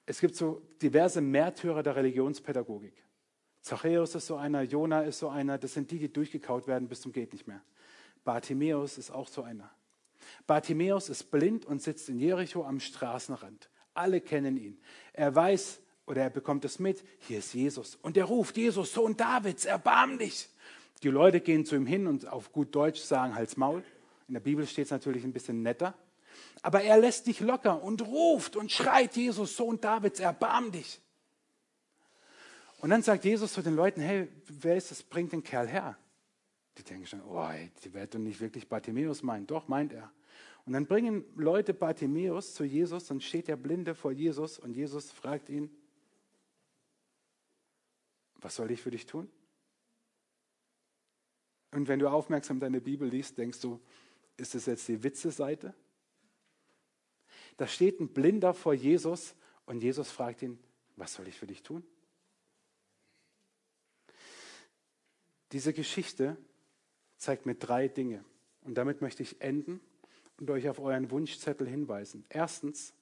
Es 0.06 0.20
gibt 0.20 0.36
so 0.36 0.62
diverse 0.82 1.20
Märtyrer 1.20 1.82
der 1.82 1.96
Religionspädagogik. 1.96 3.02
Zachäus 3.62 4.14
ist 4.14 4.26
so 4.26 4.36
einer, 4.36 4.62
Jona 4.62 5.02
ist 5.02 5.18
so 5.18 5.30
einer, 5.30 5.56
das 5.56 5.72
sind 5.72 5.90
die, 5.90 5.98
die 5.98 6.12
durchgekaut 6.12 6.66
werden 6.66 6.88
bis 6.88 7.00
zum 7.00 7.12
geht 7.12 7.32
nicht 7.32 7.48
mehr. 7.48 7.62
Bartimäus 8.24 8.98
ist 8.98 9.10
auch 9.10 9.28
so 9.28 9.42
einer. 9.42 9.70
Bartimäus 10.46 11.08
ist 11.08 11.30
blind 11.30 11.66
und 11.66 11.82
sitzt 11.82 12.08
in 12.08 12.18
Jericho 12.18 12.64
am 12.64 12.80
Straßenrand. 12.80 13.68
Alle 13.92 14.20
kennen 14.20 14.56
ihn. 14.56 14.78
Er 15.12 15.34
weiß 15.34 15.80
oder 16.06 16.22
er 16.22 16.30
bekommt 16.30 16.64
es 16.64 16.78
mit, 16.78 17.04
hier 17.20 17.38
ist 17.38 17.54
Jesus. 17.54 17.96
Und 17.96 18.16
er 18.16 18.24
ruft, 18.24 18.56
Jesus, 18.56 18.92
Sohn 18.92 19.16
Davids, 19.16 19.64
erbarm 19.64 20.18
dich. 20.18 20.48
Die 21.02 21.08
Leute 21.08 21.40
gehen 21.40 21.64
zu 21.64 21.76
ihm 21.76 21.86
hin 21.86 22.06
und 22.06 22.26
auf 22.26 22.52
gut 22.52 22.74
Deutsch 22.74 23.00
sagen 23.00 23.34
Hals 23.34 23.56
Maul. 23.56 23.82
In 24.28 24.34
der 24.34 24.40
Bibel 24.40 24.66
steht 24.66 24.86
es 24.86 24.90
natürlich 24.90 25.24
ein 25.24 25.32
bisschen 25.32 25.62
netter. 25.62 25.94
Aber 26.62 26.82
er 26.82 26.98
lässt 26.98 27.26
dich 27.26 27.40
locker 27.40 27.82
und 27.82 28.02
ruft 28.02 28.56
und 28.56 28.72
schreit, 28.72 29.16
Jesus, 29.16 29.56
Sohn 29.56 29.80
Davids, 29.80 30.20
erbarm 30.20 30.72
dich. 30.72 31.00
Und 32.78 32.90
dann 32.90 33.02
sagt 33.02 33.24
Jesus 33.24 33.52
zu 33.52 33.62
den 33.62 33.76
Leuten, 33.76 34.00
hey, 34.00 34.28
wer 34.46 34.76
ist 34.76 34.90
das? 34.90 35.02
Bringt 35.02 35.32
den 35.32 35.42
Kerl 35.42 35.68
her. 35.68 35.96
Die 36.78 36.82
denken 36.82 37.06
schon, 37.06 37.22
oh, 37.22 37.48
die 37.84 37.94
wird 37.94 38.14
doch 38.14 38.18
nicht 38.18 38.40
wirklich 38.40 38.68
Bartimäus 38.68 39.22
meinen. 39.22 39.46
Doch, 39.46 39.68
meint 39.68 39.92
er. 39.92 40.12
Und 40.66 40.72
dann 40.72 40.86
bringen 40.86 41.24
Leute 41.36 41.74
Bartimäus 41.74 42.54
zu 42.54 42.64
Jesus, 42.64 43.06
dann 43.06 43.20
steht 43.20 43.48
der 43.48 43.56
Blinde 43.56 43.94
vor 43.94 44.12
Jesus 44.12 44.58
und 44.58 44.72
Jesus 44.72 45.10
fragt 45.10 45.50
ihn, 45.50 45.70
was 48.36 48.56
soll 48.56 48.70
ich 48.70 48.80
für 48.80 48.90
dich 48.90 49.06
tun? 49.06 49.30
Und 51.70 51.88
wenn 51.88 51.98
du 51.98 52.08
aufmerksam 52.08 52.60
deine 52.60 52.80
Bibel 52.80 53.08
liest, 53.08 53.36
denkst 53.36 53.60
du, 53.60 53.80
ist 54.36 54.54
das 54.54 54.66
jetzt 54.66 54.88
die 54.88 55.02
Witze-Seite? 55.02 55.74
Da 57.56 57.66
steht 57.66 58.00
ein 58.00 58.08
Blinder 58.08 58.54
vor 58.54 58.74
Jesus 58.74 59.34
und 59.66 59.82
Jesus 59.82 60.10
fragt 60.10 60.42
ihn, 60.42 60.58
was 60.96 61.14
soll 61.14 61.28
ich 61.28 61.36
für 61.36 61.46
dich 61.46 61.62
tun? 61.62 61.84
Diese 65.52 65.72
Geschichte 65.72 66.36
zeigt 67.16 67.46
mir 67.46 67.54
drei 67.54 67.88
Dinge. 67.88 68.24
Und 68.62 68.74
damit 68.74 69.00
möchte 69.00 69.22
ich 69.22 69.40
enden 69.40 69.80
und 70.38 70.50
euch 70.50 70.68
auf 70.68 70.78
euren 70.78 71.10
Wunschzettel 71.10 71.68
hinweisen. 71.68 72.24
Erstens, 72.28 72.94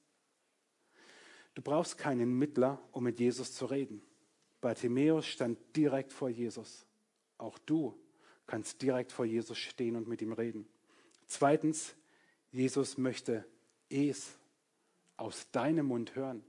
du 1.55 1.63
brauchst 1.63 1.99
keinen 1.99 2.39
Mittler, 2.39 2.81
um 2.93 3.05
mit 3.05 3.21
Jesus 3.21 3.53
zu 3.53 3.67
reden. 3.67 4.03
Bartimäus 4.61 5.27
stand 5.27 5.59
direkt 5.77 6.13
vor 6.13 6.29
Jesus. 6.29 6.87
Auch 7.39 7.59
du 7.59 7.99
kannst 8.47 8.83
direkt 8.83 9.13
vor 9.13 9.25
Jesus 9.25 9.59
stehen 9.59 9.97
und 9.97 10.09
mit 10.09 10.23
ihm 10.23 10.33
reden. 10.33 10.67
Zweitens, 11.27 11.95
Jesus 12.51 12.99
möchte 12.99 13.47
es 13.89 14.37
aus 15.17 15.51
deinem 15.51 15.87
Mund 15.87 16.15
hören. 16.15 16.45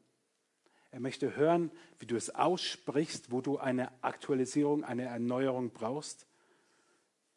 Er 0.91 0.99
möchte 0.99 1.35
hören, 1.35 1.71
wie 1.99 2.05
du 2.05 2.15
es 2.15 2.29
aussprichst, 2.29 3.31
wo 3.31 3.41
du 3.41 3.57
eine 3.57 3.91
Aktualisierung, 4.03 4.83
eine 4.83 5.05
Erneuerung 5.05 5.71
brauchst. 5.71 6.27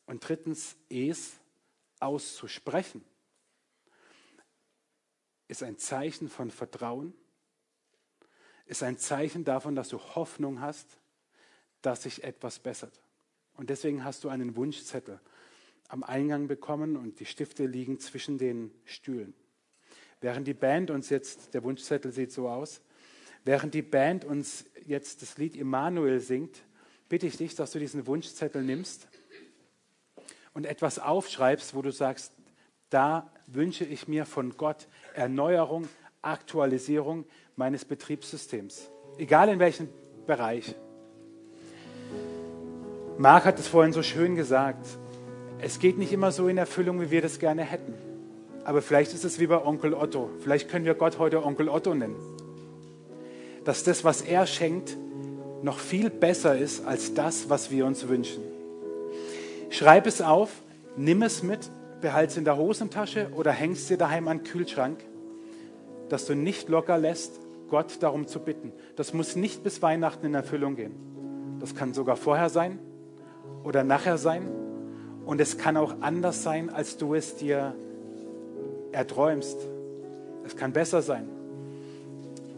Und 0.07 0.27
drittens, 0.27 0.77
es 0.89 1.35
auszusprechen 2.01 3.05
ist 5.49 5.63
ein 5.63 5.79
Zeichen 5.79 6.29
von 6.29 6.51
Vertrauen, 6.51 7.13
ist 8.67 8.83
ein 8.83 8.99
Zeichen 8.99 9.45
davon, 9.45 9.77
dass 9.77 9.89
du 9.89 9.99
Hoffnung 9.99 10.61
hast, 10.61 10.99
dass 11.83 12.03
sich 12.03 12.25
etwas 12.25 12.59
bessert. 12.59 13.01
Und 13.55 13.71
deswegen 13.71 14.05
hast 14.05 14.25
du 14.25 14.29
einen 14.29 14.57
Wunschzettel 14.57 15.21
am 15.89 16.03
Eingang 16.03 16.49
bekommen 16.49 16.97
und 16.97 17.21
die 17.21 17.27
Stifte 17.27 17.67
liegen 17.67 18.01
zwischen 18.01 18.39
den 18.39 18.73
Stühlen. 18.85 19.35
Während 20.21 20.49
die 20.49 20.55
Band 20.55 20.91
uns 20.91 21.11
jetzt, 21.11 21.55
der 21.55 21.63
Wunschzettel 21.63 22.11
sieht 22.11 22.33
so 22.33 22.49
aus, 22.49 22.81
während 23.45 23.73
die 23.75 23.83
Band 23.83 24.25
uns 24.25 24.65
jetzt 24.85 25.23
das 25.23 25.39
Lied 25.39 25.55
Immanuel 25.55 26.19
singt, 26.19 26.65
bitte 27.09 27.29
ich 27.29 27.37
dich, 27.37 27.55
dass 27.55 27.71
du 27.71 27.79
diesen 27.79 28.07
Wunschzettel 28.09 28.65
nimmst 28.65 29.07
und 30.57 30.65
etwas 30.65 30.99
aufschreibst, 30.99 31.75
wo 31.75 31.83
du 31.83 31.93
sagst, 31.93 32.33
da 32.89 33.31
wünsche 33.47 33.85
ich 33.85 34.09
mir 34.09 34.25
von 34.25 34.57
Gott 34.57 34.89
Erneuerung, 35.13 35.87
Aktualisierung 36.23 37.27
meines 37.57 37.85
Betriebssystems, 37.85 38.91
egal 39.19 39.51
in 39.51 39.59
welchem 39.59 39.91
Bereich. 40.27 40.75
Marc 43.19 43.45
hat 43.45 43.59
es 43.59 43.69
vorhin 43.69 43.93
so 43.93 44.03
schön 44.03 44.35
gesagt, 44.35 44.87
es 45.61 45.79
geht 45.79 45.99
nicht 45.99 46.13
immer 46.13 46.33
so 46.33 46.49
in 46.49 46.57
Erfüllung, 46.57 47.03
wie 47.03 47.11
wir 47.11 47.21
das 47.21 47.39
gerne 47.39 47.63
hätten. 47.63 47.93
Aber 48.65 48.81
vielleicht 48.81 49.13
ist 49.13 49.27
es 49.27 49.39
wie 49.39 49.47
bei 49.47 49.63
Onkel 49.63 49.93
Otto. 49.93 50.31
Vielleicht 50.41 50.71
können 50.71 50.87
wir 50.87 50.95
Gott 50.95 51.19
heute 51.19 51.45
Onkel 51.45 51.69
Otto 51.69 51.95
nennen. 51.95 52.17
Dass 53.65 53.85
das, 53.85 54.05
was 54.05 54.23
er 54.23 54.47
schenkt, 54.47 54.97
noch 55.63 55.79
viel 55.79 56.09
besser 56.09 56.57
ist 56.57 56.87
als 56.87 57.13
das, 57.13 57.51
was 57.51 57.71
wir 57.71 57.85
uns 57.85 58.09
wünschen. 58.09 58.56
Schreib 59.71 60.07
es 60.07 60.23
auf, 60.23 60.63
nimm 60.97 61.23
es 61.23 61.43
mit, 61.43 61.71
behalte 62.01 62.33
es 62.33 62.37
in 62.37 62.45
der 62.45 62.57
Hosentasche 62.57 63.31
oder 63.35 63.53
hängst 63.53 63.91
dir 63.91 63.97
daheim 63.97 64.29
an 64.29 64.39
den 64.39 64.45
Kühlschrank, 64.45 64.99
dass 66.09 66.27
du 66.27 66.35
nicht 66.35 66.69
locker 66.69 66.99
lässt, 66.99 67.41
Gott 67.69 68.01
darum 68.01 68.27
zu 68.27 68.41
bitten. 68.41 68.73
Das 68.95 69.13
muss 69.13 69.35
nicht 69.35 69.65
bis 69.65 69.83
Weihnachten 69.83 70.27
in 70.27 70.35
Erfüllung 70.35 70.77
gehen. 70.77 70.95
Das 71.61 71.75
kann 71.75 71.95
sogar 71.95 72.17
vorher 72.17 72.49
sein 72.49 72.79
oder 73.65 73.83
nachher 73.83 74.19
sein. 74.19 74.49
Und 75.25 75.41
es 75.41 75.59
kann 75.59 75.77
auch 75.77 75.97
anders 76.01 76.45
sein, 76.45 76.71
als 76.71 76.97
du 76.97 77.15
es 77.15 77.37
dir 77.37 77.75
erträumst. 78.93 79.59
Es 80.45 80.57
kann 80.57 80.73
besser 80.73 81.03
sein. 81.03 81.29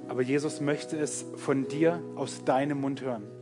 Aber 0.08 0.20
Jesus 0.22 0.60
möchte 0.60 0.98
es 0.98 1.24
von 1.36 1.68
dir 1.68 2.00
aus 2.16 2.44
deinem 2.44 2.80
Mund 2.82 3.00
hören. 3.00 3.37